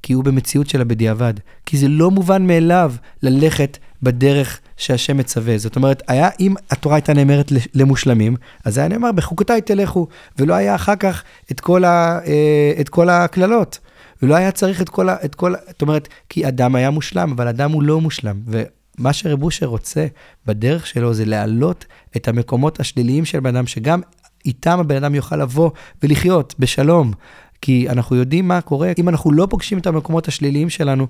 כי 0.02 0.12
הוא 0.12 0.24
במציאות 0.24 0.68
שלה 0.68 0.84
בדיעבד. 0.84 1.34
כי 1.66 1.76
זה 1.76 1.88
לא 1.88 2.10
מובן 2.10 2.46
מאליו 2.46 2.92
ללכת 3.22 3.78
בדרך 4.02 4.60
שהשם 4.76 5.16
מצווה. 5.16 5.58
זאת 5.58 5.76
אומרת, 5.76 6.02
היה, 6.08 6.28
אם 6.40 6.54
התורה 6.70 6.96
הייתה 6.96 7.14
נאמרת 7.14 7.52
למושלמים, 7.74 8.36
אז 8.64 8.78
היה 8.78 8.88
נאמר, 8.88 9.12
בחוקותיי 9.12 9.60
תלכו, 9.60 10.06
ולא 10.38 10.54
היה 10.54 10.74
אחר 10.74 10.96
כך 10.96 11.22
את 11.50 11.60
כל, 11.60 11.84
ה, 11.84 12.18
אה, 12.26 12.72
את 12.80 12.88
כל 12.88 13.08
הקללות. 13.08 13.78
ולא 14.22 14.34
היה 14.34 14.52
צריך 14.52 14.82
את 14.82 14.88
כל 14.88 15.08
ה... 15.08 15.16
את 15.24 15.34
כל, 15.34 15.54
זאת 15.68 15.82
אומרת, 15.82 16.08
כי 16.28 16.48
אדם 16.48 16.74
היה 16.74 16.90
מושלם, 16.90 17.32
אבל 17.32 17.48
אדם 17.48 17.72
הוא 17.72 17.82
לא 17.82 18.00
מושלם. 18.00 18.40
ומה 18.46 19.12
שרב 19.12 19.42
אושר 19.42 19.66
רוצה 19.66 20.06
בדרך 20.46 20.86
שלו 20.86 21.14
זה 21.14 21.24
להעלות 21.24 21.84
את 22.16 22.28
המקומות 22.28 22.80
השליליים 22.80 23.24
של 23.24 23.40
בן 23.40 23.56
אדם, 23.56 23.66
שגם 23.66 24.00
איתם 24.44 24.80
הבן 24.80 24.96
אדם 24.96 25.14
יוכל 25.14 25.36
לבוא 25.36 25.70
ולחיות 26.02 26.54
בשלום. 26.58 27.12
כי 27.62 27.88
אנחנו 27.88 28.16
יודעים 28.16 28.48
מה 28.48 28.60
קורה, 28.60 28.92
אם 28.98 29.08
אנחנו 29.08 29.32
לא 29.32 29.46
פוגשים 29.50 29.78
את 29.78 29.86
המקומות 29.86 30.28
השליליים 30.28 30.70
שלנו, 30.70 31.06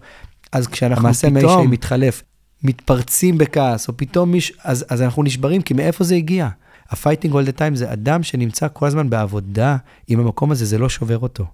אז 0.52 0.66
כשאנחנו 0.66 1.04
המעשה 1.04 1.28
פתאום 1.30 1.70
מתחלף, 1.70 2.22
מתפרצים 2.62 3.38
בכעס, 3.38 3.88
או 3.88 3.96
פתאום 3.96 4.30
מישהו, 4.32 4.56
אז, 4.64 4.84
אז 4.88 5.02
אנחנו 5.02 5.22
נשברים, 5.22 5.62
כי 5.62 5.74
מאיפה 5.74 6.04
זה 6.04 6.14
הגיע? 6.14 6.48
ה-fighting 6.90 7.30
all 7.30 7.46
the 7.46 7.58
time 7.58 7.74
זה 7.74 7.92
אדם 7.92 8.22
שנמצא 8.22 8.66
כל 8.72 8.86
הזמן 8.86 9.10
בעבודה 9.10 9.76
עם 10.08 10.20
המקום 10.20 10.50
הזה, 10.50 10.64
זה 10.64 10.78
לא 10.78 10.88
שובר 10.88 11.18
אותו. 11.18 11.44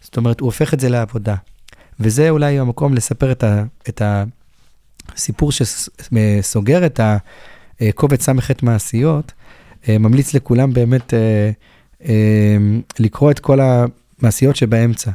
זאת 0.00 0.16
אומרת, 0.16 0.40
הוא 0.40 0.46
הופך 0.46 0.74
את 0.74 0.80
זה 0.80 0.88
לעבודה. 0.88 1.34
וזה 2.00 2.30
אולי 2.30 2.58
המקום 2.58 2.94
לספר 2.94 3.32
את, 3.32 3.44
ה, 3.44 3.64
את 3.88 4.02
הסיפור 5.14 5.52
שסוגר 5.52 6.86
את 6.86 7.00
הקובץ 7.80 8.22
ס"ח 8.22 8.50
מעשיות, 8.62 9.32
אה, 9.88 9.98
ממליץ 9.98 10.34
לכולם 10.34 10.72
באמת 10.72 11.14
אה, 11.14 11.50
אה, 12.08 12.56
לקרוא 12.98 13.30
את 13.30 13.38
כל 13.38 13.60
המעשיות 14.22 14.56
שבאמצע. 14.56 15.10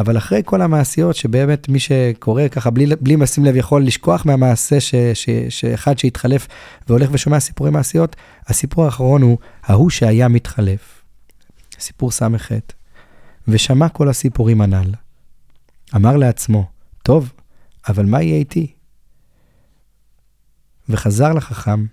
אבל 0.00 0.16
אחרי 0.18 0.42
כל 0.44 0.62
המעשיות, 0.62 1.16
שבאמת 1.16 1.68
מי 1.68 1.78
שקורא 1.78 2.48
ככה 2.48 2.70
בלי, 2.70 2.86
בלי 3.00 3.16
לשים 3.16 3.44
לב 3.44 3.56
יכול 3.56 3.84
לשכוח 3.84 4.26
מהמעשה 4.26 4.80
ש, 4.80 4.94
ש, 5.14 5.30
שאחד 5.48 5.98
שהתחלף 5.98 6.46
והולך 6.88 7.08
ושומע 7.12 7.40
סיפורי 7.40 7.70
מעשיות, 7.70 8.16
הסיפור 8.46 8.84
האחרון 8.84 9.22
הוא 9.22 9.38
ההוא 9.62 9.90
שהיה 9.90 10.28
מתחלף. 10.28 11.02
סיפור 11.80 12.10
ס"ח. 12.10 12.52
ושמע 13.48 13.88
כל 13.88 14.08
הסיפורים 14.08 14.60
הנ"ל. 14.60 14.94
אמר 15.96 16.16
לעצמו, 16.16 16.70
טוב, 17.02 17.32
אבל 17.88 18.06
מה 18.06 18.22
יהיה 18.22 18.36
איתי? 18.36 18.72
וחזר 20.88 21.32
לחכם 21.32 21.86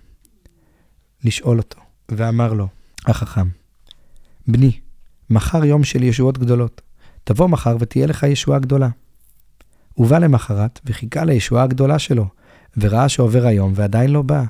לשאול 1.24 1.58
אותו. 1.58 1.80
ואמר 2.08 2.52
לו, 2.52 2.68
החכם, 3.06 3.48
בני, 4.46 4.80
מחר 5.30 5.64
יום 5.64 5.84
של 5.84 6.02
ישועות 6.02 6.38
גדולות. 6.38 6.80
תבוא 7.24 7.46
מחר 7.46 7.76
ותהיה 7.80 8.06
לך 8.06 8.22
ישועה 8.22 8.58
גדולה. 8.58 8.88
הוא 9.94 10.06
בא 10.06 10.18
למחרת 10.18 10.80
וחיכה 10.86 11.24
לישועה 11.24 11.62
הגדולה 11.62 11.98
שלו, 11.98 12.26
וראה 12.76 13.08
שעובר 13.08 13.46
היום 13.46 13.72
ועדיין 13.76 14.10
לא 14.10 14.22
בא. 14.22 14.44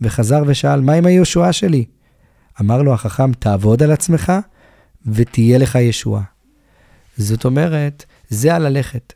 וחזר 0.00 0.42
ושאל, 0.46 0.80
מה 0.80 0.92
עם 0.92 1.06
הישועה 1.06 1.52
שלי? 1.52 1.84
אמר 2.60 2.82
לו 2.82 2.94
החכם, 2.94 3.32
תעבוד 3.32 3.82
על 3.82 3.90
עצמך 3.92 4.32
ותהיה 5.06 5.58
לך 5.58 5.74
ישועה. 5.74 6.22
זאת 7.16 7.44
אומרת, 7.44 8.04
זה 8.28 8.54
הללכת. 8.54 9.12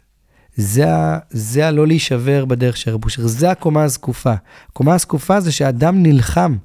זה, 0.57 0.87
זה 1.31 1.67
הלא 1.67 1.87
להישבר 1.87 2.45
בדרך 2.45 2.77
של 2.77 2.91
רב 2.91 3.05
אושר, 3.05 3.27
זה 3.27 3.51
הקומה 3.51 3.83
הזקופה. 3.83 4.35
הקומה 4.69 4.95
הזקופה 4.95 5.41
זה 5.41 5.53
שאדם 5.53 6.03
נלחם 6.03 6.57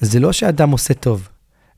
זה 0.00 0.20
לא 0.20 0.32
שאדם 0.32 0.70
עושה 0.70 0.94
טוב. 0.94 1.28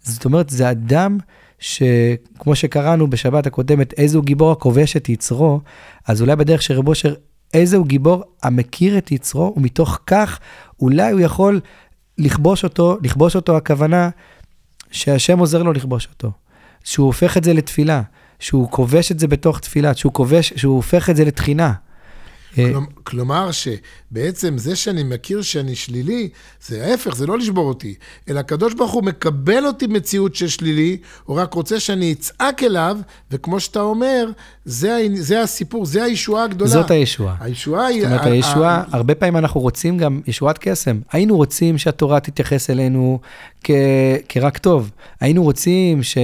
זאת 0.03 0.25
אומרת, 0.25 0.51
זה 0.51 0.71
אדם 0.71 1.19
שכמו 1.59 2.55
שקראנו 2.55 3.11
בשבת 3.11 3.47
הקודמת, 3.47 3.93
איזה 3.93 4.17
הוא 4.17 4.25
גיבור 4.25 4.53
הכובש 4.53 4.97
את 4.97 5.09
יצרו, 5.09 5.61
אז 6.09 6.21
אולי 6.21 6.37
בדרך 6.37 6.63
של 6.63 6.75
רב 6.75 6.89
אושר, 6.89 7.15
איזה 7.55 7.77
הוא 7.77 7.87
גיבור 7.87 8.25
המכיר 8.43 8.99
את 8.99 9.13
יצרו, 9.13 9.55
ומתוך 9.57 9.99
כך 10.07 10.41
אולי 10.81 11.13
הוא 11.13 11.21
יכול 11.21 11.61
לכבוש 12.19 12.65
אותו, 12.65 12.99
לכבוש 13.03 13.37
אותו 13.37 13.57
הכוונה 13.57 14.11
שהשם 14.91 15.39
עוזר 15.39 15.63
לו 15.63 15.73
לכבוש 15.73 16.09
אותו. 16.13 16.33
שהוא 16.85 17.07
הופך 17.07 17.37
את 17.37 17.45
זה 17.45 17.53
לתפילה, 17.53 18.03
שהוא 18.39 18.71
כובש 18.71 19.13
את 19.13 19.19
זה 19.19 19.29
בתוך 19.29 19.61
תפילה, 19.61 19.95
שהוא 19.95 20.13
כובש, 20.13 20.53
שהוא 20.57 20.77
הופך 20.77 21.11
את 21.11 21.17
זה 21.17 21.25
לתחינה. 21.25 21.73
אה, 22.59 22.73
כלומר, 23.05 23.51
שבעצם 23.53 24.59
זה 24.59 24.77
שאני 24.77 25.03
מכיר 25.03 25.43
שאני 25.43 25.75
שלילי, 25.75 26.29
זה 26.67 26.87
ההפך, 26.87 27.15
זה 27.15 27.27
לא 27.27 27.39
לשבור 27.39 27.69
אותי, 27.69 27.95
אלא 28.29 28.41
הקדוש 28.41 28.75
ברוך 28.75 28.93
הוא 28.93 29.05
מקבל 29.05 29.67
אותי 29.67 29.87
מציאות 29.87 30.35
של 30.35 30.49
שלילי, 30.49 30.97
הוא 31.25 31.37
רק 31.37 31.55
רוצה 31.55 31.81
שאני 31.81 32.13
אצעק 32.13 32.63
אליו, 32.63 32.97
וכמו 33.31 33.61
שאתה 33.61 33.81
אומר, 33.81 34.31
זה, 34.65 35.07
זה 35.15 35.43
הסיפור, 35.43 35.87
זה 35.87 36.05
הישועה 36.05 36.45
הגדולה. 36.45 36.71
זאת 36.71 36.91
הישועה. 36.91 37.37
הישועה 37.41 37.87
היא... 37.87 38.03
זאת 38.03 38.11
אומרת, 38.11 38.27
הישועה, 38.27 38.85
הרבה 38.93 39.15
פעמים 39.15 39.37
אנחנו 39.37 39.61
רוצים 39.61 39.99
גם 39.99 40.21
ישועת 40.27 40.59
קסם. 40.61 41.01
היינו 41.13 41.37
רוצים 41.37 41.79
שהתורה 41.79 42.21
תתייחס 42.21 42.71
אלינו 42.71 43.21
כ, 43.65 43.71
כרק 44.29 44.59
טוב. 44.59 44.91
היינו 45.21 45.43
רוצים 45.43 46.03
ש, 46.03 46.19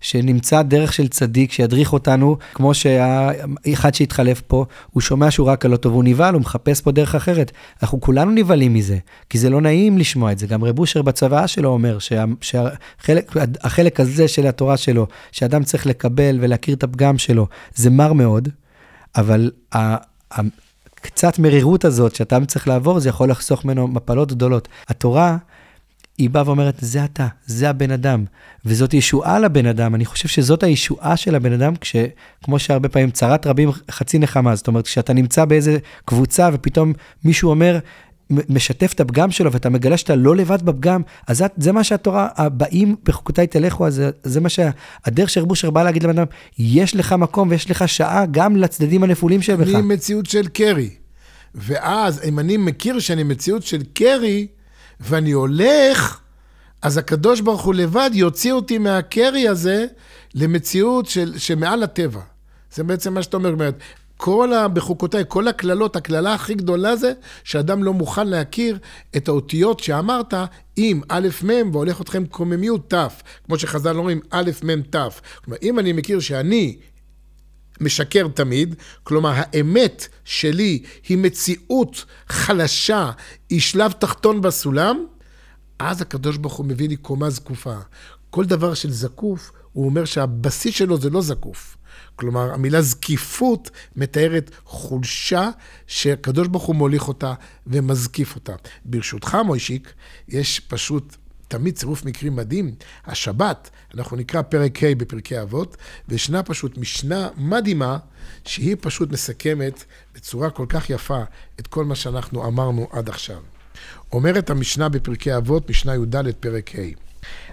שנמצא 0.00 0.62
דרך 0.62 0.92
של 0.92 1.08
צדיק 1.08 1.52
שידריך 1.52 1.92
אותנו, 1.92 2.36
כמו 2.54 2.74
שהאחד 2.74 3.94
שהתחלף 3.94 4.40
פה, 4.40 4.64
הוא 4.90 5.00
שומע 5.00 5.30
שהוא 5.30 5.46
רק 5.46 5.64
הלא 5.64 5.76
טוב, 5.76 5.92
הוא 5.92 6.04
נבהל, 6.04 6.34
הוא 6.34 6.40
מחפש 6.40 6.80
פה 6.80 6.92
דרך 6.92 7.14
אחרת. 7.14 7.52
אנחנו 7.82 8.00
כולנו 8.00 8.30
נבהלים 8.30 8.74
מזה, 8.74 8.98
כי 9.30 9.38
זה 9.38 9.50
לא 9.50 9.60
נעים 9.60 9.98
לשמוע 9.98 10.32
את 10.32 10.38
זה. 10.38 10.46
גם 10.46 10.64
רב 10.64 10.78
אושר 10.78 11.02
בצוואה 11.02 11.48
שלו 11.48 11.68
אומר 11.68 11.98
שה, 11.98 12.24
שהחלק 12.40 13.32
החלק 13.60 14.00
הזה 14.00 14.28
של 14.28 14.46
התורה 14.46 14.76
שלו, 14.76 15.06
שאדם 15.32 15.62
צריך 15.62 15.86
לקבל 15.86 16.38
ולהכיר 16.40 16.74
את 16.74 16.82
הפגם 16.82 17.18
שלו, 17.18 17.46
זה 17.74 17.90
מר 17.90 18.12
מאוד, 18.12 18.48
אבל 19.16 19.50
ה, 19.74 19.96
קצת 21.02 21.38
מרירות 21.38 21.84
הזאת 21.84 22.14
שאדם 22.14 22.44
צריך 22.44 22.68
לעבור, 22.68 23.00
זה 23.00 23.08
יכול 23.08 23.30
לחסוך 23.30 23.64
ממנו 23.64 23.88
מפלות 23.88 24.32
גדולות. 24.32 24.68
התורה 24.88 25.36
היא 26.20 26.30
באה 26.30 26.42
ואומרת, 26.46 26.74
זה 26.80 27.04
אתה, 27.04 27.26
זה 27.46 27.70
הבן 27.70 27.90
אדם, 27.90 28.24
וזאת 28.64 28.94
ישועה 28.94 29.38
לבן 29.38 29.66
אדם. 29.66 29.94
אני 29.94 30.04
חושב 30.04 30.28
שזאת 30.28 30.62
הישועה 30.62 31.16
של 31.16 31.34
הבן 31.34 31.52
אדם, 31.52 31.74
כשכמו 31.76 32.58
שהרבה 32.58 32.88
פעמים 32.88 33.10
צרת 33.10 33.46
רבים 33.46 33.70
חצי 33.90 34.18
נחמה, 34.18 34.56
זאת 34.56 34.68
אומרת, 34.68 34.84
כשאתה 34.84 35.12
נמצא 35.12 35.44
באיזה 35.44 35.78
קבוצה 36.04 36.48
ופתאום 36.52 36.92
מישהו 37.24 37.50
אומר, 37.50 37.78
משתף 38.30 38.92
את 38.92 39.00
הפגם 39.00 39.30
שלו 39.30 39.52
ואתה 39.52 39.70
מגלה 39.70 39.96
שאתה 39.96 40.14
לא 40.14 40.36
לבד 40.36 40.62
בפגם, 40.62 41.02
אז 41.26 41.38
זה, 41.38 41.46
זה 41.56 41.72
מה 41.72 41.84
שהתורה, 41.84 42.28
הבאים 42.36 42.96
בחוקותיי 43.04 43.46
תלכו, 43.46 43.86
אז 43.86 43.94
זה, 43.94 44.10
זה 44.22 44.40
מה 44.40 44.48
שהדרך 44.48 45.30
של 45.30 45.40
רבושר 45.40 45.70
בא 45.70 45.82
להגיד 45.82 46.02
לבן 46.02 46.18
אדם, 46.18 46.26
יש 46.58 46.96
לך 46.96 47.12
מקום 47.12 47.48
ויש 47.50 47.70
לך 47.70 47.88
שעה 47.88 48.26
גם 48.30 48.56
לצדדים 48.56 49.02
הנפולים 49.02 49.42
שלך. 49.42 49.68
אני 49.68 49.82
מציאות 49.82 50.26
של 50.26 50.48
קרי. 50.48 50.90
ואז 51.54 52.20
אם 52.24 52.38
אני 52.38 52.56
מכיר 52.56 52.98
שאני 52.98 53.22
מציאות 53.22 53.62
של 53.62 53.82
קרי, 53.94 54.46
ואני 55.00 55.32
הולך, 55.32 56.20
אז 56.82 56.98
הקדוש 56.98 57.40
ברוך 57.40 57.62
הוא 57.62 57.74
לבד 57.74 58.10
יוציא 58.12 58.52
אותי 58.52 58.78
מהקרי 58.78 59.48
הזה, 59.48 59.86
למציאות 60.34 61.06
של, 61.06 61.38
שמעל 61.38 61.82
הטבע. 61.82 62.20
זה 62.74 62.84
בעצם 62.84 63.14
מה 63.14 63.22
שאתה 63.22 63.36
אומר, 63.36 63.52
אומרת, 63.52 63.74
כל 64.16 64.52
ה... 64.52 64.68
בחוקותיי, 64.68 65.24
כל 65.28 65.48
הקללות, 65.48 65.96
הקללה 65.96 66.34
הכי 66.34 66.54
גדולה 66.54 66.96
זה 66.96 67.12
שאדם 67.44 67.84
לא 67.84 67.92
מוכן 67.92 68.26
להכיר 68.26 68.78
את 69.16 69.28
האותיות 69.28 69.80
שאמרת 69.80 70.34
עם 70.76 71.00
א' 71.08 71.28
מ' 71.44 71.74
והולך 71.74 72.00
אתכם 72.00 72.26
קוממיות 72.26 72.94
ת', 72.94 73.08
כמו 73.46 73.58
שחז"ל 73.58 73.96
אומרים 73.96 74.20
א' 74.30 74.50
מ' 74.62 74.82
ת'. 74.82 74.96
כלומר, 75.44 75.58
אם 75.62 75.78
אני 75.78 75.92
מכיר 75.92 76.20
שאני 76.20 76.76
משקר 77.80 78.28
תמיד, 78.28 78.74
כלומר 79.02 79.32
האמת 79.34 80.08
שלי 80.24 80.82
היא 81.08 81.18
מציאות 81.18 82.04
חלשה, 82.28 83.10
היא 83.50 83.60
שלב 83.60 83.92
תחתון 83.92 84.40
בסולם, 84.40 85.04
אז 85.78 86.02
הקדוש 86.02 86.36
ברוך 86.36 86.54
הוא 86.54 86.66
מביא 86.66 86.88
לי 86.88 86.96
קומה 86.96 87.30
זקופה. 87.30 87.76
כל 88.30 88.44
דבר 88.44 88.74
של 88.74 88.90
זקוף, 88.90 89.52
הוא 89.72 89.84
אומר 89.84 90.04
שהבסיס 90.04 90.74
שלו 90.74 91.00
זה 91.00 91.10
לא 91.10 91.22
זקוף. 91.22 91.76
כלומר, 92.16 92.54
המילה 92.54 92.82
זקיפות 92.82 93.70
מתארת 93.96 94.50
חולשה 94.64 95.48
שהקדוש 95.86 96.48
ברוך 96.48 96.64
הוא 96.64 96.76
מוליך 96.76 97.08
אותה 97.08 97.34
ומזקיף 97.66 98.34
אותה. 98.34 98.52
ברשותך, 98.84 99.38
מוישיק, 99.44 99.92
יש 100.28 100.60
פשוט 100.60 101.16
תמיד 101.50 101.74
צירוף 101.74 102.04
מקרים 102.04 102.36
מדהים. 102.36 102.74
השבת, 103.06 103.70
אנחנו 103.94 104.16
נקרא 104.16 104.42
פרק 104.42 104.82
ה' 104.82 104.94
בפרקי 104.96 105.42
אבות, 105.42 105.76
וישנה 106.08 106.42
פשוט 106.42 106.78
משנה 106.78 107.28
מדהימה, 107.36 107.98
שהיא 108.44 108.76
פשוט 108.80 109.12
מסכמת 109.12 109.84
בצורה 110.14 110.50
כל 110.50 110.66
כך 110.68 110.90
יפה 110.90 111.22
את 111.60 111.66
כל 111.66 111.84
מה 111.84 111.94
שאנחנו 111.94 112.46
אמרנו 112.46 112.88
עד 112.92 113.08
עכשיו. 113.08 113.40
אומרת 114.12 114.50
המשנה 114.50 114.88
בפרקי 114.88 115.36
אבות, 115.36 115.70
משנה 115.70 115.94
י"ד, 115.94 116.16
פרק 116.40 116.70
ה', 116.74 116.80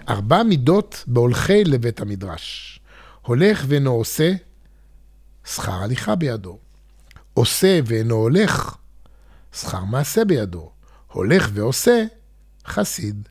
ארבע 0.08 0.42
מידות 0.42 1.04
בהולכי 1.06 1.64
לבית 1.64 2.00
המדרש. 2.00 2.80
הולך 3.22 3.64
ואינו 3.68 3.90
עושה, 3.90 4.32
שכר 5.44 5.82
הליכה 5.82 6.14
בידו. 6.14 6.58
עושה 7.34 7.80
ואינו 7.86 8.14
הולך, 8.14 8.76
שכר 9.52 9.84
מעשה 9.84 10.24
בידו. 10.24 10.70
הולך 11.12 11.50
ועושה, 11.52 12.04
חסיד. 12.66 13.28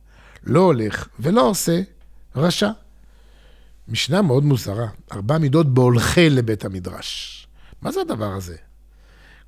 לא 0.48 0.60
הולך 0.60 1.08
ולא 1.20 1.50
עושה, 1.50 1.82
רשע. 2.36 2.70
משנה 3.88 4.22
מאוד 4.22 4.44
מוזרה, 4.44 4.88
ארבע 5.12 5.38
מידות 5.38 5.74
בהולכי 5.74 6.30
לבית 6.30 6.66
המדרש. 6.66 7.48
מה 7.82 7.92
זה 7.92 8.02
הדבר 8.02 8.34
הזה? 8.34 8.56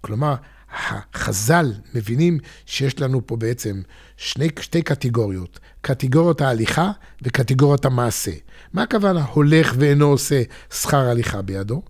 כלומר, 0.02 0.36
החז"ל 0.72 1.74
מבינים 1.94 2.40
שיש 2.66 3.00
לנו 3.00 3.28
פה 3.28 3.36
בעצם 3.36 3.82
שני, 4.18 4.50
שתי 4.60 4.82
קטגוריות, 4.82 5.60
קטגוריות 5.82 6.42
ההליכה 6.42 6.92
וקטגוריות 7.22 7.86
המעשה. 7.86 8.32
מה 8.74 8.84
הכוונה 8.84 9.26
הולך 9.26 9.74
ואינו 9.78 10.06
עושה 10.06 10.42
שכר 10.74 11.10
הליכה 11.10 11.42
בידו? 11.42 11.82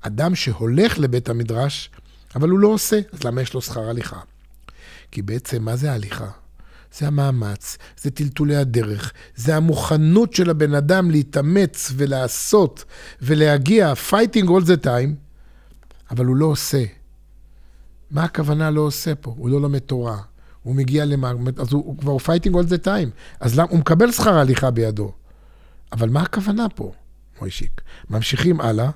אדם 0.00 0.34
שהולך 0.34 0.98
לבית 0.98 1.28
המדרש, 1.28 1.90
אבל 2.34 2.48
הוא 2.48 2.58
לא 2.58 2.68
עושה, 2.68 3.00
אז 3.12 3.24
למה 3.24 3.42
יש 3.42 3.54
לו 3.54 3.62
שכר 3.62 3.88
הליכה? 3.88 4.20
כי 5.10 5.22
בעצם, 5.22 5.64
מה 5.64 5.76
זה 5.76 5.92
ההליכה? 5.92 6.30
זה 6.98 7.06
המאמץ, 7.06 7.78
זה 8.00 8.10
טלטולי 8.10 8.56
הדרך, 8.56 9.12
זה 9.34 9.56
המוכנות 9.56 10.32
של 10.32 10.50
הבן 10.50 10.74
אדם 10.74 11.10
להתאמץ 11.10 11.92
ולעשות 11.96 12.84
ולהגיע, 13.22 13.92
fighting 14.10 14.44
all 14.44 14.64
the 14.66 14.84
time, 14.84 15.10
אבל 16.10 16.24
הוא 16.24 16.36
לא 16.36 16.46
עושה. 16.46 16.84
מה 18.10 18.24
הכוונה 18.24 18.70
לא 18.70 18.80
עושה 18.80 19.14
פה? 19.14 19.34
הוא 19.36 19.50
לא 19.50 19.60
לומד 19.60 19.78
תורה, 19.78 20.16
הוא 20.62 20.74
מגיע 20.74 21.04
למה, 21.04 21.32
אז 21.58 21.72
הוא, 21.72 21.84
הוא 21.84 21.98
כבר 21.98 22.16
fighting 22.16 22.52
all 22.52 22.68
the 22.68 22.86
time, 22.86 23.10
אז 23.40 23.58
למה, 23.58 23.68
הוא 23.70 23.78
מקבל 23.78 24.12
שכר 24.12 24.38
הליכה 24.38 24.70
בידו. 24.70 25.12
אבל 25.92 26.08
מה 26.08 26.22
הכוונה 26.22 26.68
פה, 26.74 26.92
מוישיק? 27.40 27.80
ממשיכים 28.10 28.60
הלאה, 28.60 28.90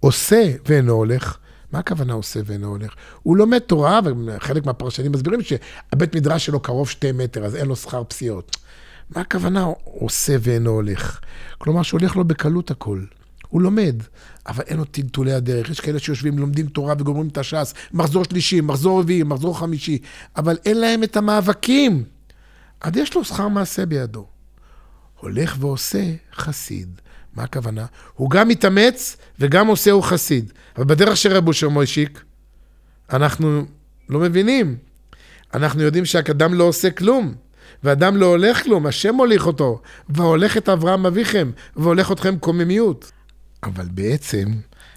עושה 0.00 0.52
ואינו 0.66 0.92
הולך, 0.92 1.38
מה 1.72 1.78
הכוונה 1.78 2.12
עושה 2.12 2.40
ואינו 2.44 2.68
הולך? 2.68 2.94
הוא 3.22 3.36
לומד 3.36 3.58
תורה, 3.58 4.00
וחלק 4.26 4.66
מהפרשנים 4.66 5.12
מסבירים 5.12 5.40
שהבית 5.42 6.16
מדרש 6.16 6.46
שלו 6.46 6.60
קרוב 6.60 6.88
שתי 6.88 7.12
מטר, 7.12 7.44
אז 7.44 7.56
אין 7.56 7.66
לו 7.66 7.76
שכר 7.76 8.04
פסיעות. 8.04 8.56
מה 9.10 9.20
הכוונה 9.20 9.66
עושה 9.84 10.36
ואינו 10.40 10.70
הולך? 10.70 11.20
כלומר, 11.58 11.82
שהולך 11.82 12.16
לו 12.16 12.24
בקלות 12.24 12.70
הכל. 12.70 13.04
הוא 13.48 13.62
לומד, 13.62 13.96
אבל 14.46 14.64
אין 14.66 14.76
לו 14.76 14.84
טלטולי 14.84 15.32
הדרך. 15.32 15.70
יש 15.70 15.80
כאלה 15.80 15.98
שיושבים, 15.98 16.38
לומדים 16.38 16.66
תורה 16.66 16.94
וגומרים 16.98 17.28
את 17.28 17.38
הש"ס, 17.38 17.74
מחזור 17.92 18.24
שלישי, 18.24 18.60
מחזור 18.60 19.00
רביעי, 19.00 19.22
מחזור 19.22 19.58
חמישי, 19.58 19.98
אבל 20.36 20.56
אין 20.64 20.80
להם 20.80 21.02
את 21.02 21.16
המאבקים. 21.16 22.04
אז 22.80 22.96
יש 22.96 23.14
לו 23.14 23.24
שכר 23.24 23.48
מעשה 23.48 23.86
בידו. 23.86 24.26
הולך 25.20 25.56
ועושה 25.60 26.04
חסיד. 26.34 27.00
מה 27.34 27.42
הכוונה? 27.42 27.86
הוא 28.14 28.30
גם 28.30 28.48
מתאמץ 28.48 29.16
וגם 29.38 29.66
עושה 29.66 29.90
הוא 29.90 30.02
חסיד. 30.02 30.52
אבל 30.76 30.84
בדרך 30.84 31.16
של 31.16 31.32
רב 31.32 31.48
אושר 31.48 31.68
מוישיק, 31.68 32.24
אנחנו 33.12 33.64
לא 34.08 34.20
מבינים. 34.20 34.76
אנחנו 35.54 35.82
יודעים 35.82 36.04
שהאדם 36.04 36.54
לא 36.54 36.64
עושה 36.64 36.90
כלום, 36.90 37.34
ואדם 37.84 38.16
לא 38.16 38.26
הולך 38.26 38.62
כלום, 38.62 38.86
השם 38.86 39.14
מוליך 39.14 39.46
אותו, 39.46 39.80
והולך 40.08 40.56
את 40.56 40.68
אברהם 40.68 41.06
אביכם, 41.06 41.50
והולך 41.76 42.12
אתכם 42.12 42.38
קוממיות. 42.38 43.12
אבל 43.62 43.86
בעצם, 43.90 44.48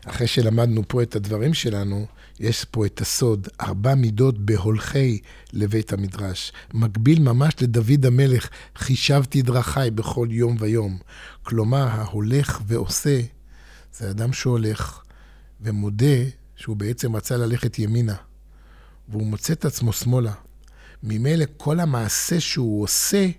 אחרי 0.05 0.27
שלמדנו 0.27 0.83
פה 0.87 1.03
את 1.03 1.15
הדברים 1.15 1.53
שלנו, 1.53 2.05
יש 2.41 2.65
פה 2.65 2.85
את 2.85 3.01
הסוד, 3.01 3.47
ארבע 3.61 3.95
מידות 3.95 4.45
בהולכי 4.45 5.19
לבית 5.53 5.93
המדרש. 5.93 6.51
מקביל 6.73 7.21
ממש 7.21 7.53
לדוד 7.61 8.05
המלך, 8.05 8.49
חישבתי 8.75 9.41
דרכיי 9.41 9.91
בכל 9.91 10.27
יום 10.31 10.55
ויום. 10.59 10.97
כלומר, 11.43 11.87
ההולך 11.87 12.61
ועושה, 12.67 13.21
זה 13.93 14.09
אדם 14.09 14.33
שהולך 14.33 15.01
ומודה 15.61 16.15
שהוא 16.55 16.75
בעצם 16.75 17.15
רצה 17.15 17.37
ללכת 17.37 17.79
ימינה, 17.79 18.15
והוא 19.09 19.27
מוצא 19.27 19.53
את 19.53 19.65
עצמו 19.65 19.93
שמאלה. 19.93 20.33
ממילא 21.03 21.45
כל 21.57 21.79
המעשה 21.79 22.39
שהוא 22.39 22.83
עושה, 22.83 23.29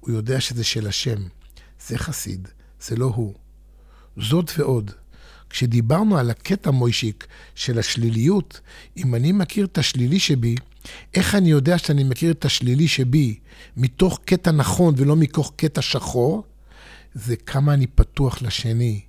הוא 0.00 0.10
יודע 0.10 0.40
שזה 0.40 0.64
של 0.64 0.86
השם. 0.86 1.22
זה 1.86 1.98
חסיד, 1.98 2.48
זה 2.80 2.96
לא 2.96 3.06
הוא. 3.06 3.34
זאת 4.16 4.50
ועוד, 4.58 4.90
כשדיברנו 5.50 6.18
על 6.18 6.30
הקטע, 6.30 6.70
מוישיק, 6.70 7.26
של 7.54 7.78
השליליות, 7.78 8.60
אם 8.96 9.14
אני 9.14 9.32
מכיר 9.32 9.64
את 9.64 9.78
השלילי 9.78 10.18
שבי, 10.18 10.54
איך 11.14 11.34
אני 11.34 11.50
יודע 11.50 11.78
שאני 11.78 12.04
מכיר 12.04 12.30
את 12.30 12.44
השלילי 12.44 12.88
שבי 12.88 13.34
מתוך 13.76 14.20
קטע 14.24 14.50
נכון 14.50 14.94
ולא 14.96 15.16
מתוך 15.16 15.52
קטע 15.56 15.82
שחור? 15.82 16.44
זה 17.14 17.36
כמה 17.36 17.74
אני 17.74 17.86
פתוח 17.86 18.42
לשני, 18.42 19.00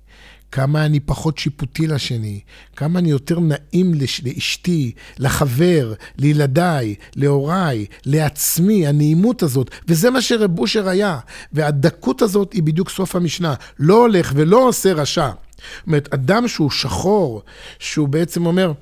כמה 0.52 0.86
אני 0.86 1.00
פחות 1.00 1.38
שיפוטי 1.38 1.86
לשני, 1.86 2.40
כמה 2.76 2.98
אני 2.98 3.10
יותר 3.10 3.38
נעים 3.40 3.94
לאשתי, 4.24 4.92
לחבר, 5.18 5.94
לילדיי, 6.18 6.94
להוריי, 7.16 7.86
לעצמי, 8.06 8.86
הנעימות 8.86 9.42
הזאת. 9.42 9.70
וזה 9.88 10.10
מה 10.10 10.22
שרב 10.22 10.58
אושר 10.58 10.88
היה. 10.88 11.18
והדקות 11.52 12.22
הזאת 12.22 12.52
היא 12.52 12.62
בדיוק 12.62 12.90
סוף 12.90 13.16
המשנה. 13.16 13.54
לא 13.78 13.94
הולך 13.94 14.32
ולא 14.36 14.68
עושה 14.68 14.92
רשע. 14.92 15.30
זאת 15.78 15.86
אומרת, 15.86 16.08
אדם 16.14 16.48
שהוא 16.48 16.70
שחור, 16.70 17.42
שהוא 17.78 18.08
בעצם 18.08 18.46
אומר, 18.46 18.72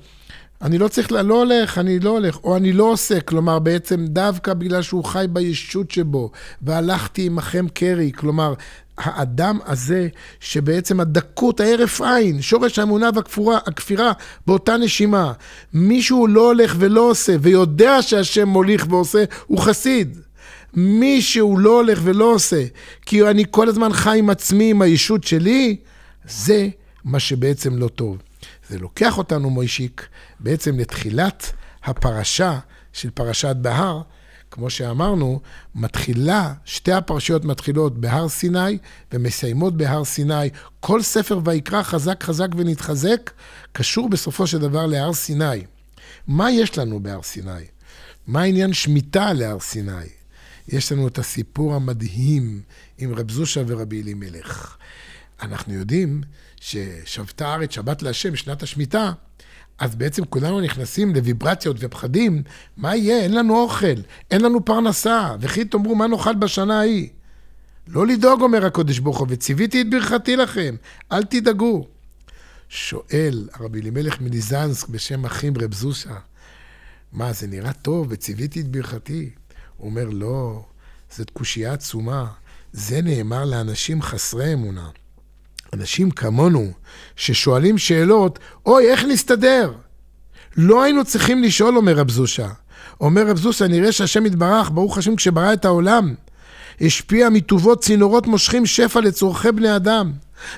אני 0.61 0.77
לא 0.77 0.87
צריך, 0.87 1.11
לא 1.11 1.39
הולך, 1.39 1.77
אני 1.77 1.99
לא 1.99 2.09
הולך, 2.09 2.37
או 2.43 2.57
אני 2.57 2.73
לא 2.73 2.83
עושה, 2.83 3.21
כלומר, 3.21 3.59
בעצם 3.59 4.05
דווקא 4.05 4.53
בגלל 4.53 4.81
שהוא 4.81 5.03
חי 5.03 5.25
בישות 5.29 5.91
שבו, 5.91 6.31
והלכתי 6.61 7.25
עמכם 7.25 7.65
קרי, 7.73 8.11
כלומר, 8.15 8.53
האדם 8.97 9.59
הזה, 9.65 10.07
שבעצם 10.39 10.99
הדקות, 10.99 11.59
ההרף 11.59 12.01
עין, 12.01 12.41
שורש 12.41 12.79
האמונה 12.79 13.09
והכפירה 13.15 14.11
באותה 14.47 14.77
נשימה, 14.77 15.31
מישהו 15.73 16.27
לא 16.27 16.47
הולך 16.47 16.75
ולא 16.79 17.09
עושה, 17.09 17.35
ויודע 17.41 18.01
שהשם 18.01 18.47
מוליך 18.47 18.85
ועושה, 18.89 19.23
הוא 19.47 19.59
חסיד. 19.59 20.17
מי 20.73 21.21
שהוא 21.21 21.59
לא 21.59 21.69
הולך 21.69 21.99
ולא 22.03 22.33
עושה, 22.33 22.63
כי 23.05 23.27
אני 23.27 23.43
כל 23.51 23.69
הזמן 23.69 23.93
חי 23.93 24.19
עם 24.19 24.29
עצמי, 24.29 24.69
עם 24.69 24.81
הישות 24.81 25.23
שלי, 25.23 25.77
זה 26.25 26.69
מה 27.03 27.19
שבעצם 27.19 27.77
לא 27.77 27.87
טוב. 27.87 28.17
זה 28.69 28.79
לוקח 28.79 29.17
אותנו, 29.17 29.49
מוישיק, 29.49 30.07
בעצם 30.39 30.79
לתחילת 30.79 31.51
הפרשה 31.83 32.59
של 32.93 33.09
פרשת 33.09 33.55
בהר, 33.61 34.01
כמו 34.51 34.69
שאמרנו, 34.69 35.41
מתחילה, 35.75 36.53
שתי 36.65 36.91
הפרשיות 36.91 37.45
מתחילות 37.45 37.97
בהר 37.97 38.29
סיני 38.29 38.77
ומסיימות 39.11 39.77
בהר 39.77 40.03
סיני. 40.03 40.49
כל 40.79 41.01
ספר 41.01 41.39
ויקרא 41.45 41.83
חזק 41.83 42.23
חזק 42.23 42.47
ונתחזק, 42.57 43.31
קשור 43.71 44.09
בסופו 44.09 44.47
של 44.47 44.57
דבר 44.57 44.85
להר 44.85 45.13
סיני. 45.13 45.65
מה 46.27 46.51
יש 46.51 46.77
לנו 46.77 46.99
בהר 46.99 47.21
סיני? 47.21 47.63
מה 48.27 48.41
עניין 48.41 48.73
שמיטה 48.73 49.33
להר 49.33 49.59
סיני? 49.59 50.07
יש 50.67 50.91
לנו 50.91 51.07
את 51.07 51.19
הסיפור 51.19 51.75
המדהים 51.75 52.61
עם 52.97 53.13
רב 53.13 53.31
זושה 53.31 53.61
ורבי 53.67 54.01
אלימלך. 54.01 54.77
אנחנו 55.41 55.73
יודעים 55.73 56.21
ששבתה 56.59 57.47
הארץ 57.47 57.71
שבת 57.71 58.01
להשם, 58.01 58.35
שנת 58.35 58.63
השמיטה, 58.63 59.11
אז 59.79 59.95
בעצם 59.95 60.25
כולנו 60.25 60.61
נכנסים 60.61 61.15
לוויברציות 61.15 61.77
ופחדים, 61.79 62.43
מה 62.77 62.95
יהיה? 62.95 63.23
אין 63.23 63.33
לנו 63.33 63.61
אוכל, 63.61 64.01
אין 64.31 64.41
לנו 64.41 64.65
פרנסה, 64.65 65.35
וכי 65.39 65.65
תאמרו 65.65 65.95
מה 65.95 66.07
נאכל 66.07 66.35
בשנה 66.35 66.79
ההיא. 66.79 67.09
לא 67.87 68.07
לדאוג, 68.07 68.41
אומר 68.41 68.65
הקודש 68.65 68.99
ברוך 68.99 69.17
הוא, 69.17 69.27
וציוויתי 69.29 69.81
את 69.81 69.89
ברכתי 69.89 70.35
לכם, 70.35 70.75
אל 71.11 71.23
תדאגו. 71.23 71.87
שואל 72.69 73.49
הרבי 73.53 73.81
אלימלך 73.81 74.21
מליזנסק 74.21 74.89
בשם 74.89 75.25
אחים 75.25 75.53
רב 75.61 75.73
זושה, 75.73 76.15
מה, 77.11 77.33
זה 77.33 77.47
נראה 77.47 77.73
טוב, 77.73 78.07
וציוויתי 78.09 78.61
את 78.61 78.67
ברכתי? 78.67 79.29
הוא 79.77 79.89
אומר, 79.89 80.05
לא, 80.09 80.65
זאת 81.15 81.29
קושייה 81.29 81.73
עצומה. 81.73 82.27
זה 82.73 83.01
נאמר 83.01 83.45
לאנשים 83.45 84.01
חסרי 84.01 84.53
אמונה. 84.53 84.89
אנשים 85.73 86.11
כמונו, 86.11 86.71
ששואלים 87.15 87.77
שאלות, 87.77 88.39
אוי, 88.65 88.91
איך 88.91 89.03
נסתדר? 89.03 89.73
לא 90.57 90.83
היינו 90.83 91.05
צריכים 91.05 91.43
לשאול, 91.43 91.77
אומר 91.77 91.93
רב 91.93 92.09
זושה. 92.09 92.47
אומר 93.01 93.27
רב 93.27 93.37
זושה, 93.37 93.67
נראה 93.67 93.91
שהשם 93.91 94.25
יתברך, 94.25 94.71
ברוך 94.73 94.97
השם, 94.97 95.15
כשברא 95.15 95.53
את 95.53 95.65
העולם, 95.65 96.13
השפיע 96.81 97.29
מטובות 97.29 97.83
צינורות 97.83 98.27
מושכים 98.27 98.65
שפע 98.65 99.01
לצורכי 99.01 99.51
בני 99.51 99.75
אדם. 99.75 100.11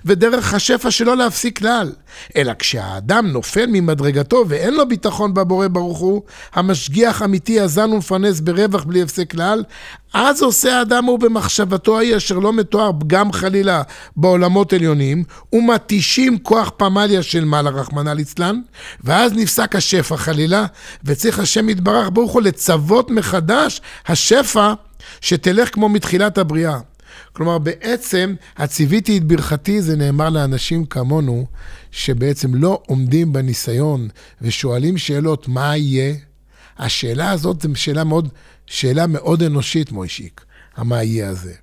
ודרך 0.06 0.54
השפע 0.54 0.91
שלא 0.91 1.17
להפסיק 1.17 1.60
כלל. 1.60 1.91
אלא 2.36 2.54
כשהאדם 2.60 3.28
נופל 3.28 3.65
ממדרגתו 3.67 4.46
ואין 4.48 4.74
לו 4.74 4.88
ביטחון 4.88 5.34
בבורא 5.34 5.67
ברוך 5.67 5.98
הוא, 5.98 6.22
המשגיח 6.54 7.22
אמיתי 7.22 7.60
הזן 7.60 7.91
ומפרנס 7.91 8.39
ברווח 8.39 8.84
בלי 8.84 9.02
הפסק 9.02 9.32
כלל, 9.32 9.63
אז 10.13 10.41
עושה 10.41 10.80
האדם 10.80 11.06
הוא 11.06 11.19
במחשבתו 11.19 11.98
ההיא 11.98 12.17
אשר 12.17 12.39
לא 12.39 12.54
מתואר 12.54 12.91
גם 13.08 13.32
חלילה 13.32 13.82
בעולמות 14.17 14.74
עליונים, 14.74 15.24
ומתישים 15.54 16.38
כוח 16.38 16.72
פמליה 16.78 17.24
של 17.24 17.46
מעלה 17.46 17.69
רחמנא 17.69 18.10
ליצלן, 18.10 18.62
ואז 19.04 19.34
נפסק 19.34 19.76
השפע 19.76 20.17
חלילה, 20.17 20.65
וצריך 21.04 21.39
השם 21.39 21.69
יתברך 21.69 22.10
ברוך 22.13 22.32
הוא 22.32 22.41
לצוות 22.41 23.12
מחדש 23.12 23.82
השפע 24.08 24.74
שתלך 25.22 25.74
כמו 25.74 25.89
מתחילת 25.89 26.38
הבריאה. 26.38 26.93
כלומר, 27.34 27.58
בעצם, 27.58 28.36
הציוויתי 28.58 29.17
את 29.17 29.23
ברכתי, 29.23 29.82
זה 29.82 29.95
נאמר 29.95 30.30
לאנשים 30.30 30.86
כמונו, 30.86 31.45
שבעצם 31.91 32.56
לא 32.56 32.82
עומדים 32.88 33.34
בניסיון 33.34 34.08
ושואלים 34.41 34.97
שאלות, 34.97 35.47
מה 35.47 35.78
יהיה? 35.78 36.15
השאלה 36.78 37.32
הזאת 37.32 37.62
זו 37.62 37.69
שאלה 37.76 38.04
מאוד, 38.04 38.30
שאלה 38.65 39.08
מאוד 39.08 39.43
אנושית, 39.43 39.91
מוישיק, 39.91 40.41
המה 40.76 41.04
יהיה 41.04 41.30
הזה. 41.30 41.54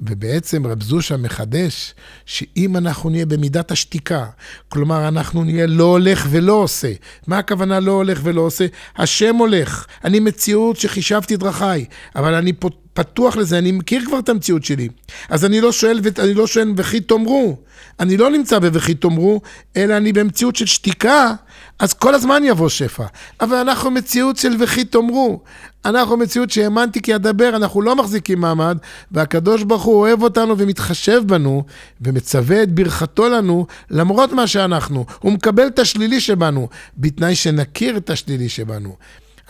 ובעצם 0.00 0.66
רב 0.66 0.82
זושה 0.82 1.16
מחדש 1.16 1.94
שאם 2.26 2.76
אנחנו 2.76 3.10
נהיה 3.10 3.26
במידת 3.26 3.70
השתיקה, 3.70 4.26
כלומר 4.68 5.08
אנחנו 5.08 5.44
נהיה 5.44 5.66
לא 5.66 5.84
הולך 5.84 6.26
ולא 6.30 6.52
עושה. 6.52 6.92
מה 7.26 7.38
הכוונה 7.38 7.80
לא 7.80 7.92
הולך 7.92 8.20
ולא 8.22 8.40
עושה? 8.40 8.66
השם 8.96 9.34
הולך. 9.34 9.86
אני 10.04 10.20
מציאות 10.20 10.76
שחישבתי 10.76 11.36
דרכיי, 11.36 11.84
אבל 12.16 12.34
אני 12.34 12.52
פתוח 12.96 13.36
לזה, 13.36 13.58
אני 13.58 13.72
מכיר 13.72 14.04
כבר 14.06 14.18
את 14.18 14.28
המציאות 14.28 14.64
שלי. 14.64 14.88
אז 15.28 15.44
אני 15.44 15.60
לא 15.60 15.72
שואל, 15.72 16.00
אני 16.18 16.34
לא 16.34 16.46
שואל 16.46 16.72
וכי 16.76 17.00
תאמרו. 17.00 17.56
אני 18.00 18.16
לא 18.16 18.30
נמצא 18.30 18.58
ב"וכי 18.58 18.94
תאמרו", 18.94 19.40
אלא 19.76 19.96
אני 19.96 20.12
במציאות 20.12 20.56
של 20.56 20.66
שתיקה, 20.66 21.32
אז 21.78 21.92
כל 21.92 22.14
הזמן 22.14 22.42
יבוא 22.44 22.68
שפע. 22.68 23.06
אבל 23.40 23.56
אנחנו 23.56 23.90
מציאות 23.90 24.36
של 24.36 24.56
"וכי 24.58 24.84
תאמרו". 24.84 25.40
אנחנו 25.84 26.16
מציאות 26.16 26.50
שהאמנתי 26.50 27.02
כי 27.02 27.14
אדבר, 27.14 27.48
אנחנו 27.56 27.82
לא 27.82 27.96
מחזיקים 27.96 28.40
מעמד, 28.40 28.78
והקדוש 29.12 29.62
ברוך 29.62 29.82
הוא 29.82 29.94
אוהב 29.94 30.22
אותנו 30.22 30.58
ומתחשב 30.58 31.22
בנו, 31.26 31.64
ומצווה 32.00 32.62
את 32.62 32.72
ברכתו 32.72 33.28
לנו, 33.28 33.66
למרות 33.90 34.32
מה 34.32 34.46
שאנחנו. 34.46 35.06
הוא 35.20 35.32
מקבל 35.32 35.66
את 35.66 35.78
השלילי 35.78 36.20
שבנו, 36.20 36.68
בתנאי 36.98 37.34
שנכיר 37.34 37.96
את 37.96 38.10
השלילי 38.10 38.48
שבנו. 38.48 38.96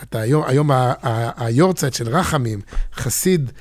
אתה 0.03 0.21
היום, 0.21 0.43
היום 0.47 0.69
היורצייט 1.37 1.93
של 1.93 2.09
רחמים, 2.09 2.59
חסיד 2.95 3.51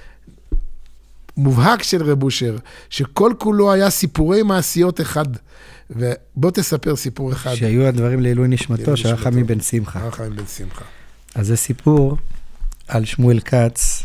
מובהק 1.36 1.82
של 1.82 2.02
רב 2.02 2.22
אושר, 2.22 2.56
שכל 2.90 3.32
כולו 3.38 3.72
היה 3.72 3.90
סיפורי 3.90 4.42
מעשיות 4.42 5.00
אחד. 5.00 5.26
ובוא 5.90 6.50
תספר 6.50 6.96
סיפור 6.96 7.32
אחד. 7.32 7.54
שהיו 7.54 7.86
הדברים 7.86 8.20
לעילוי 8.20 8.48
נשמתו, 8.48 8.96
של 8.96 9.08
רחמי 9.08 9.44
בן 9.44 9.60
שמחה. 9.60 10.06
רחמי 10.06 10.30
בן 10.30 10.46
שמחה. 10.56 10.84
אז 11.34 11.46
זה 11.46 11.56
סיפור 11.56 12.16
על 12.88 13.04
שמואל 13.04 13.40
כץ. 13.40 14.02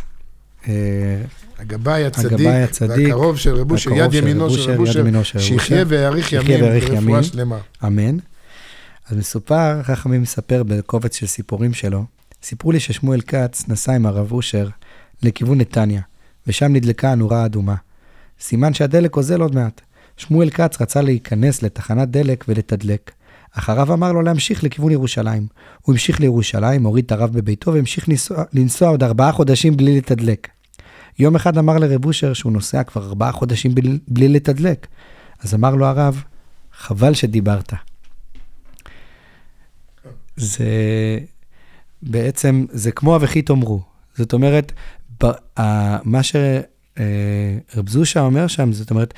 אה, 0.68 0.74
הגבאי 1.60 2.06
הצדיק, 2.06 2.48
הצדיק 2.48 3.08
והקרוב 3.08 3.38
של 3.38 3.56
רב 3.56 3.72
אושר, 3.72 3.92
יד 3.92 4.14
ימינו 4.14 4.50
של 4.50 4.72
רב 4.72 5.16
אושר, 5.16 5.40
שיחיה 5.40 5.84
ויאריך 5.88 6.34
ימים 6.34 6.60
ברפואה 6.60 7.24
שלמה. 7.24 7.58
אמן. 7.86 8.18
אז 9.10 9.18
מסופר, 9.18 9.84
חכמים 9.84 10.22
מספר 10.22 10.64
בקובץ 10.64 11.16
של 11.16 11.28
סיפורים 11.28 11.74
שלו, 11.74 12.06
סיפרו 12.44 12.72
לי 12.72 12.80
ששמואל 12.80 13.22
כץ 13.22 13.68
נסע 13.68 13.96
עם 13.96 14.06
הרב 14.06 14.32
אושר 14.32 14.70
לכיוון 15.24 15.58
נתניה, 15.58 16.02
ושם 16.48 16.74
נדלקה 16.74 17.12
הנורה 17.12 17.42
האדומה. 17.42 17.76
סימן 18.40 18.74
שהדלק 18.74 19.18
אוזל 19.18 19.42
עוד 19.42 19.56
מעט. 19.56 19.82
שמואל 20.18 20.50
כץ 20.50 20.82
רצה 20.82 21.02
להיכנס 21.02 21.64
לתחנת 21.64 22.10
דלק 22.10 22.46
ולתדלק, 22.48 23.12
הרב 23.54 23.92
אמר 23.92 24.12
לו 24.12 24.22
להמשיך 24.22 24.64
לכיוון 24.64 24.92
ירושלים. 24.92 25.48
הוא 25.82 25.94
המשיך 25.94 26.20
לירושלים, 26.20 26.84
הוריד 26.84 27.06
את 27.06 27.12
הרב 27.12 27.34
בביתו 27.34 27.74
והמשיך 27.74 28.10
לנסוע, 28.10 28.44
לנסוע 28.54 28.90
עוד 28.90 29.04
ארבעה 29.04 29.32
חודשים 29.32 29.78
בלי 29.78 29.98
לתדלק. 29.98 30.48
יום 31.20 31.36
אחד 31.36 31.58
אמר 31.58 31.78
לרב 31.78 32.06
אושר 32.06 32.34
שהוא 32.34 32.52
נוסע 32.52 32.84
כבר 32.84 33.06
ארבעה 33.06 33.32
חודשים 33.32 33.76
בלי, 33.76 34.00
בלי 34.08 34.28
לתדלק. 34.28 34.88
אז 35.40 35.54
אמר 35.54 35.76
לו 35.76 35.86
הרב, 35.86 36.24
חבל 36.78 37.14
שדיברת. 37.14 37.74
זה 40.36 40.66
בעצם, 42.04 42.66
זה 42.72 42.92
כמו 42.92 43.16
אבכי 43.16 43.42
תאמרו. 43.42 43.82
זאת 44.18 44.34
אומרת, 44.34 44.72
ב, 45.24 45.26
ה, 45.60 45.98
מה 46.04 46.24
שרב 46.24 47.90
זושה 47.90 48.20
אומר 48.20 48.48
שם, 48.48 48.74
זאת 48.74 48.92
אומרת, 48.92 49.14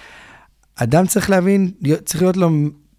אדם 0.75 1.05
צריך 1.05 1.29
להבין, 1.29 1.71
צריך 2.05 2.21
להיות 2.21 2.37
לו 2.37 2.49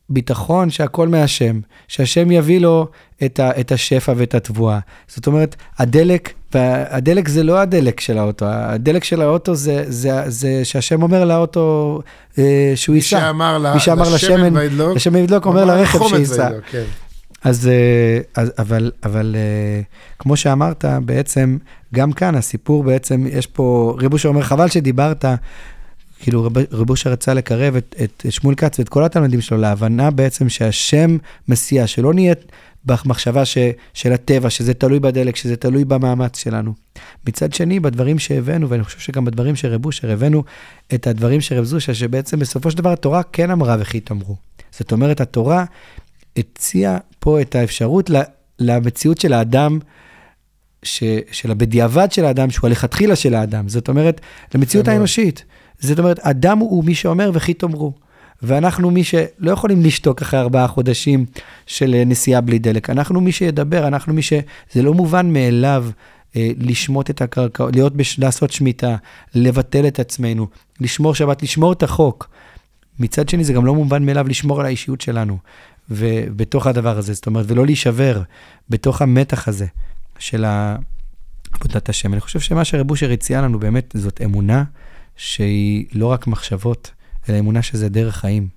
ביטחון 0.09 0.71
שהכל 0.71 1.09
מהשם, 1.09 1.61
שהשם 1.89 2.31
יביא 2.31 2.61
לו 2.61 2.89
את, 3.25 3.41
ה, 3.41 3.61
את 3.61 3.73
השפע 3.73 4.13
ואת 4.17 4.35
התבואה. 4.35 4.79
זאת 5.09 5.27
אומרת, 5.27 5.57
הדלק, 5.79 6.33
והדלק 6.55 7.29
זה 7.29 7.43
לא 7.43 7.59
הדלק 7.59 8.01
של 8.01 8.19
האוטו, 8.19 8.47
הדלק 8.49 9.05
של 9.05 9.23
האוטו 9.23 9.55
זה, 9.55 9.85
זה, 9.87 10.23
זה 10.27 10.65
שהשם 10.65 11.03
אומר 11.03 11.25
לאוטו 11.25 12.01
אה, 12.39 12.73
שהוא 12.75 12.97
ייסע. 12.97 13.17
מי 13.17 13.23
שאמר, 13.23 13.75
מי 13.75 13.81
שאמר 13.81 14.15
לשמן 14.15 14.57
וידלוק, 14.57 14.97
לשמן 14.97 15.17
וידלוק 15.17 15.47
אומר 15.47 15.65
לרכב 15.65 15.99
שייסע. 16.09 16.51
כן. 16.71 16.85
אז, 17.45 17.69
אה, 17.69 18.19
אז 18.35 18.53
אבל, 18.59 18.93
אבל 19.05 19.37
אה, 19.39 19.81
כמו 20.19 20.37
שאמרת, 20.37 20.85
בעצם, 21.05 21.59
גם 21.95 22.13
כאן 22.13 22.35
הסיפור 22.35 22.85
בעצם, 22.85 23.25
יש 23.31 23.47
פה, 23.47 23.97
ריבוש 23.99 24.27
אומר, 24.27 24.43
חבל 24.43 24.69
שדיברת, 24.69 25.25
כאילו 26.21 26.45
רב, 26.45 26.53
רבושה 26.73 27.11
רצה 27.11 27.35
לקרב 27.35 27.77
את, 27.77 27.95
את 28.05 28.27
שמואל 28.31 28.55
כץ 28.55 28.79
ואת 28.79 28.89
כל 28.89 29.05
התלמידים 29.05 29.41
שלו 29.41 29.59
להבנה 29.59 30.11
בעצם 30.11 30.49
שהשם 30.49 31.17
מסיע, 31.49 31.87
שלא 31.87 32.15
נהיה 32.15 32.35
במחשבה 32.85 33.45
ש, 33.45 33.59
של 33.95 34.13
הטבע, 34.13 34.51
שזה 34.51 34.75
תלוי 34.75 35.01
בדלק, 35.01 35.37
שזה 35.37 35.57
תלוי 35.57 35.85
במאמץ 35.85 36.39
שלנו. 36.39 36.75
מצד 37.27 37.53
שני, 37.53 37.81
בדברים 37.81 38.19
שהבאנו, 38.19 38.69
ואני 38.69 38.85
חושב 38.85 38.99
שגם 38.99 39.25
בדברים 39.25 39.57
של 39.57 39.69
רבושר, 39.69 40.11
הבאנו 40.11 40.45
את 40.95 41.07
הדברים 41.07 41.41
של 41.41 41.59
רב 41.59 41.65
זושה, 41.65 41.95
שבעצם 41.95 42.39
בסופו 42.39 42.71
של 42.71 42.79
דבר 42.79 42.93
התורה 42.93 43.23
כן 43.33 43.51
אמרה 43.51 43.77
וכי 43.81 44.01
תאמרו. 44.01 44.37
זאת 44.71 44.93
אומרת, 44.93 45.21
התורה 45.21 45.65
הציעה 46.37 46.99
פה 47.19 47.41
את 47.41 47.55
האפשרות 47.55 48.11
למציאות 48.59 49.21
של 49.21 49.33
האדם, 49.33 49.79
ש, 50.83 51.03
של 51.33 51.51
הבדיעבד 51.51 52.13
של 52.13 52.25
האדם, 52.25 52.51
שהוא 52.51 52.69
הלכתחילה 52.69 53.17
של 53.17 53.35
האדם. 53.35 53.69
זאת 53.69 53.89
אומרת, 53.89 54.21
למציאות 54.55 54.89
האנושית. 54.89 55.45
זאת 55.81 55.99
אומרת, 55.99 56.19
אדם 56.19 56.59
הוא 56.59 56.85
מי 56.85 56.95
שאומר 56.95 57.31
וכי 57.35 57.55
תאמרו. 57.55 57.93
ואנחנו 58.43 58.91
מי 58.91 59.05
שלא 59.05 59.51
יכולים 59.51 59.83
לשתוק 59.83 60.23
אחרי 60.23 60.41
ארבעה 60.41 60.69
חודשים 60.69 61.27
של 61.67 62.03
נסיעה 62.07 62.41
בלי 62.41 62.59
דלק. 62.59 62.91
אנחנו 62.91 63.21
מי 63.21 63.33
שידבר, 63.33 63.87
אנחנו 63.87 64.15
מי 64.15 64.23
ש... 64.23 64.33
זה 64.73 64.83
לא 64.83 64.95
מובן 64.95 65.33
מאליו 65.33 65.87
אה, 66.37 66.51
לשמוט 66.59 67.11
את 67.11 67.23
הקרקע, 67.23 67.67
להיות 67.73 67.97
בש... 67.97 68.19
לעשות 68.19 68.53
שמיטה, 68.53 68.97
לבטל 69.35 69.87
את 69.87 70.01
עצמנו, 70.01 70.47
לשמור 70.81 71.15
שבת, 71.15 71.43
לשמור 71.43 71.73
את 71.73 71.83
החוק. 71.83 72.29
מצד 72.99 73.29
שני, 73.29 73.45
זה 73.45 73.53
גם 73.53 73.67
לא 73.67 73.75
מובן 73.75 74.07
מאליו 74.07 74.29
לשמור 74.29 74.61
על 74.61 74.67
האישיות 74.67 75.01
שלנו. 75.01 75.39
ובתוך 75.91 76.67
הדבר 76.67 76.99
הזה, 76.99 77.15
זאת 77.15 77.27
אומרת, 77.27 77.45
ולא 77.49 77.67
להישבר 77.67 78.23
בתוך 78.69 79.03
המתח 79.03 79.49
הזה 79.49 79.67
של 80.19 80.45
עבודת 81.53 81.89
השם. 81.89 82.13
אני 82.13 82.21
חושב 82.21 82.41
שמה 82.41 82.65
שרב 82.65 82.91
אושר 82.91 83.11
הציע 83.11 83.43
לנו 83.43 83.59
באמת 83.59 83.95
זאת 83.99 84.21
אמונה 84.25 84.65
שהיא 85.17 85.87
לא 85.93 86.07
רק 86.07 86.27
מחשבות, 86.27 86.91
אלא 87.29 87.39
אמונה 87.39 87.63
שזה 87.63 87.89
דרך 87.89 88.17
חיים. 88.17 88.49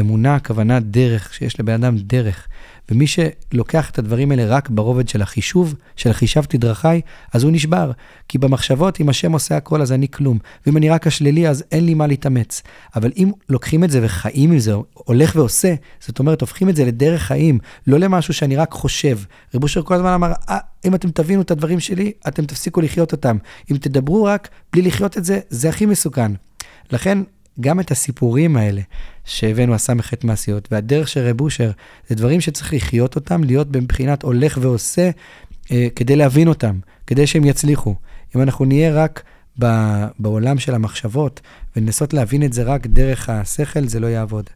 אמונה, 0.00 0.34
הכוונה 0.34 0.80
דרך, 0.80 1.34
שיש 1.34 1.60
לבן 1.60 1.72
אדם 1.72 1.96
דרך. 1.98 2.48
ומי 2.90 3.06
שלוקח 3.06 3.90
את 3.90 3.98
הדברים 3.98 4.30
האלה 4.30 4.46
רק 4.46 4.70
ברובד 4.70 5.08
של 5.08 5.22
החישוב, 5.22 5.74
של 5.96 6.10
החישבתי 6.10 6.58
דרכיי, 6.58 7.00
אז 7.32 7.44
הוא 7.44 7.52
נשבר. 7.52 7.90
כי 8.28 8.38
במחשבות, 8.38 9.00
אם 9.00 9.08
השם 9.08 9.32
עושה 9.32 9.56
הכל, 9.56 9.82
אז 9.82 9.92
אני 9.92 10.08
כלום. 10.08 10.38
ואם 10.66 10.76
אני 10.76 10.88
רק 10.88 11.06
השלילי, 11.06 11.48
אז 11.48 11.64
אין 11.72 11.86
לי 11.86 11.94
מה 11.94 12.06
להתאמץ. 12.06 12.62
אבל 12.96 13.12
אם 13.16 13.30
לוקחים 13.48 13.84
את 13.84 13.90
זה 13.90 14.00
וחיים 14.02 14.52
עם 14.52 14.58
זה, 14.58 14.74
הולך 14.94 15.36
ועושה, 15.36 15.74
זאת 16.00 16.18
אומרת, 16.18 16.40
הופכים 16.40 16.68
את 16.68 16.76
זה 16.76 16.84
לדרך 16.84 17.22
חיים, 17.22 17.58
לא 17.86 17.98
למשהו 17.98 18.34
שאני 18.34 18.56
רק 18.56 18.72
חושב. 18.72 19.18
רב 19.54 19.62
אושר 19.62 19.82
כל 19.82 19.94
הזמן 19.94 20.12
אמר, 20.12 20.32
אה, 20.48 20.58
אם 20.84 20.94
אתם 20.94 21.10
תבינו 21.10 21.42
את 21.42 21.50
הדברים 21.50 21.80
שלי, 21.80 22.12
אתם 22.28 22.44
תפסיקו 22.44 22.80
לחיות 22.80 23.12
אותם. 23.12 23.36
אם 23.70 23.76
תדברו 23.76 24.24
רק 24.24 24.48
בלי 24.72 24.82
לחיות 24.82 25.18
את 25.18 25.24
זה, 25.24 25.40
זה 25.48 25.68
הכי 25.68 25.86
מסוכן. 25.86 26.32
לכן, 26.92 27.18
גם 27.60 27.80
את 27.80 27.90
הסיפורים 27.90 28.56
האלה 28.56 28.80
שהבאנו, 29.24 29.74
הס"ח 29.74 30.12
מעשיות, 30.24 30.68
והדרך 30.72 31.08
של 31.08 31.20
רב 31.20 31.40
אושר, 31.40 31.70
זה 32.08 32.14
דברים 32.14 32.40
שצריך 32.40 32.74
לחיות 32.74 33.16
אותם, 33.16 33.44
להיות 33.44 33.76
מבחינת 33.76 34.22
הולך 34.22 34.58
ועושה, 34.60 35.10
אה, 35.72 35.88
כדי 35.96 36.16
להבין 36.16 36.48
אותם, 36.48 36.78
כדי 37.06 37.26
שהם 37.26 37.44
יצליחו. 37.44 37.94
אם 38.36 38.42
אנחנו 38.42 38.64
נהיה 38.64 38.92
רק 38.92 39.22
בעולם 40.18 40.58
של 40.58 40.74
המחשבות, 40.74 41.40
ולנסות 41.76 42.14
להבין 42.14 42.42
את 42.42 42.52
זה 42.52 42.62
רק 42.62 42.86
דרך 42.86 43.28
השכל, 43.28 43.88
זה 43.88 44.00
לא 44.00 44.06
יעבוד. 44.06 44.50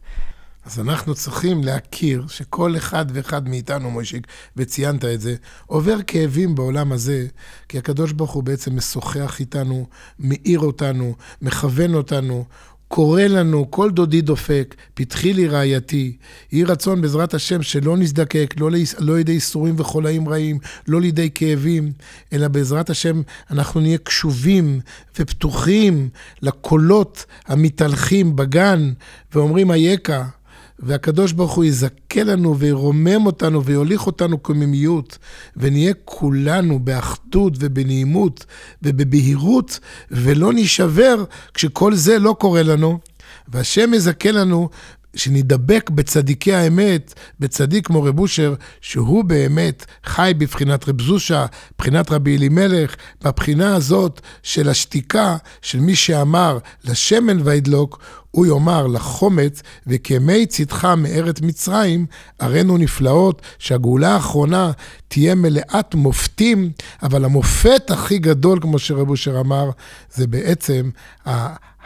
אז 0.65 0.79
אנחנו 0.79 1.15
צריכים 1.15 1.63
להכיר 1.63 2.27
שכל 2.27 2.77
אחד 2.77 3.05
ואחד 3.13 3.49
מאיתנו, 3.49 3.91
מוישיק, 3.91 4.27
וציינת 4.57 5.05
את 5.05 5.21
זה, 5.21 5.35
עובר 5.65 5.97
כאבים 6.07 6.55
בעולם 6.55 6.91
הזה, 6.91 7.27
כי 7.69 7.77
הקדוש 7.77 8.11
ברוך 8.11 8.31
הוא 8.31 8.43
בעצם 8.43 8.77
משוחח 8.77 9.39
איתנו, 9.39 9.87
מאיר 10.19 10.59
אותנו, 10.59 11.15
מכוון 11.41 11.93
אותנו, 11.93 12.45
קורא 12.87 13.21
לנו, 13.21 13.71
כל 13.71 13.91
דודי 13.91 14.21
דופק, 14.21 14.75
פתחי 14.93 15.33
לי 15.33 15.47
רעייתי. 15.47 16.17
יהי 16.51 16.63
רצון 16.63 17.01
בעזרת 17.01 17.33
השם 17.33 17.61
שלא 17.61 17.97
נזדקק, 17.97 18.53
לא, 18.57 18.71
ליד, 18.71 18.87
לא 18.99 19.15
לידי 19.17 19.31
איסורים 19.31 19.75
וחולאים 19.77 20.29
רעים, 20.29 20.59
לא 20.87 21.01
לידי 21.01 21.29
כאבים, 21.35 21.91
אלא 22.33 22.47
בעזרת 22.47 22.89
השם 22.89 23.21
אנחנו 23.51 23.79
נהיה 23.81 23.97
קשובים 23.97 24.79
ופתוחים 25.19 26.09
לקולות 26.41 27.25
המתהלכים 27.47 28.35
בגן 28.35 28.93
ואומרים 29.35 29.71
אייכה. 29.71 30.36
והקדוש 30.79 31.31
ברוך 31.31 31.53
הוא 31.53 31.65
יזכה 31.65 32.23
לנו 32.23 32.57
וירומם 32.57 33.25
אותנו 33.25 33.63
ויוליך 33.63 34.05
אותנו 34.07 34.37
קוממיות, 34.37 35.17
ונהיה 35.57 35.93
כולנו 36.05 36.79
באחדות 36.79 37.53
ובנעימות 37.59 38.45
ובבהירות, 38.81 39.79
ולא 40.11 40.53
נישבר 40.53 41.23
כשכל 41.53 41.93
זה 41.93 42.19
לא 42.19 42.35
קורה 42.39 42.63
לנו. 42.63 42.99
והשם 43.47 43.93
יזכה 43.93 44.31
לנו 44.31 44.69
שנדבק 45.17 45.89
בצדיקי 45.89 46.53
האמת, 46.53 47.13
בצדיק 47.39 47.87
כמו 47.87 48.03
רב 48.03 48.19
אושר, 48.19 48.53
שהוא 48.81 49.23
באמת 49.23 49.85
חי 50.05 50.33
בבחינת 50.37 50.89
רב 50.89 51.01
זושה, 51.01 51.45
בבחינת 51.75 52.11
רבי 52.11 52.37
אלימלך, 52.37 52.95
בבחינה 53.23 53.75
הזאת 53.75 54.21
של 54.43 54.69
השתיקה 54.69 55.37
של 55.61 55.79
מי 55.79 55.95
שאמר 55.95 56.57
לשמן 56.83 57.37
וידלוק, 57.43 57.99
הוא 58.31 58.45
יאמר 58.45 58.87
לחומץ, 58.87 59.61
וכמי 59.87 60.45
צדך 60.45 60.85
מארץ 60.97 61.41
מצרים, 61.41 62.05
הראינו 62.39 62.77
נפלאות, 62.77 63.41
שהגאולה 63.59 64.13
האחרונה 64.13 64.71
תהיה 65.07 65.35
מלאת 65.35 65.95
מופתים, 65.95 66.71
אבל 67.03 67.25
המופת 67.25 67.91
הכי 67.91 68.17
גדול, 68.17 68.59
כמו 68.61 68.79
שרב 68.79 69.09
אושר 69.09 69.39
אמר, 69.39 69.69
זה 70.13 70.27
בעצם 70.27 70.89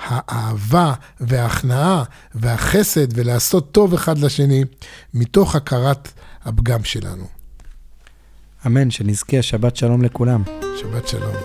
האהבה 0.04 0.94
וההכנעה 1.20 2.04
והחסד 2.36 3.08
ולעשות 3.18 3.72
טוב 3.72 3.94
אחד 3.94 4.18
לשני, 4.18 4.64
מתוך 5.14 5.56
הכרת 5.56 6.10
הפגם 6.46 6.84
שלנו. 6.84 7.26
אמן, 8.66 8.92
שנזכה 8.92 9.42
שבת 9.42 9.76
שלום 9.76 10.02
לכולם. 10.02 10.44
שבת 10.82 11.08
שלום. 11.08 11.36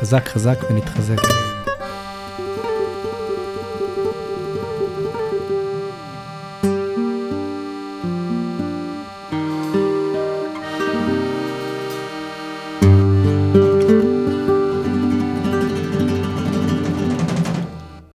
חזק 0.00 0.28
חזק 0.28 0.58
ונתחזק. 0.70 1.49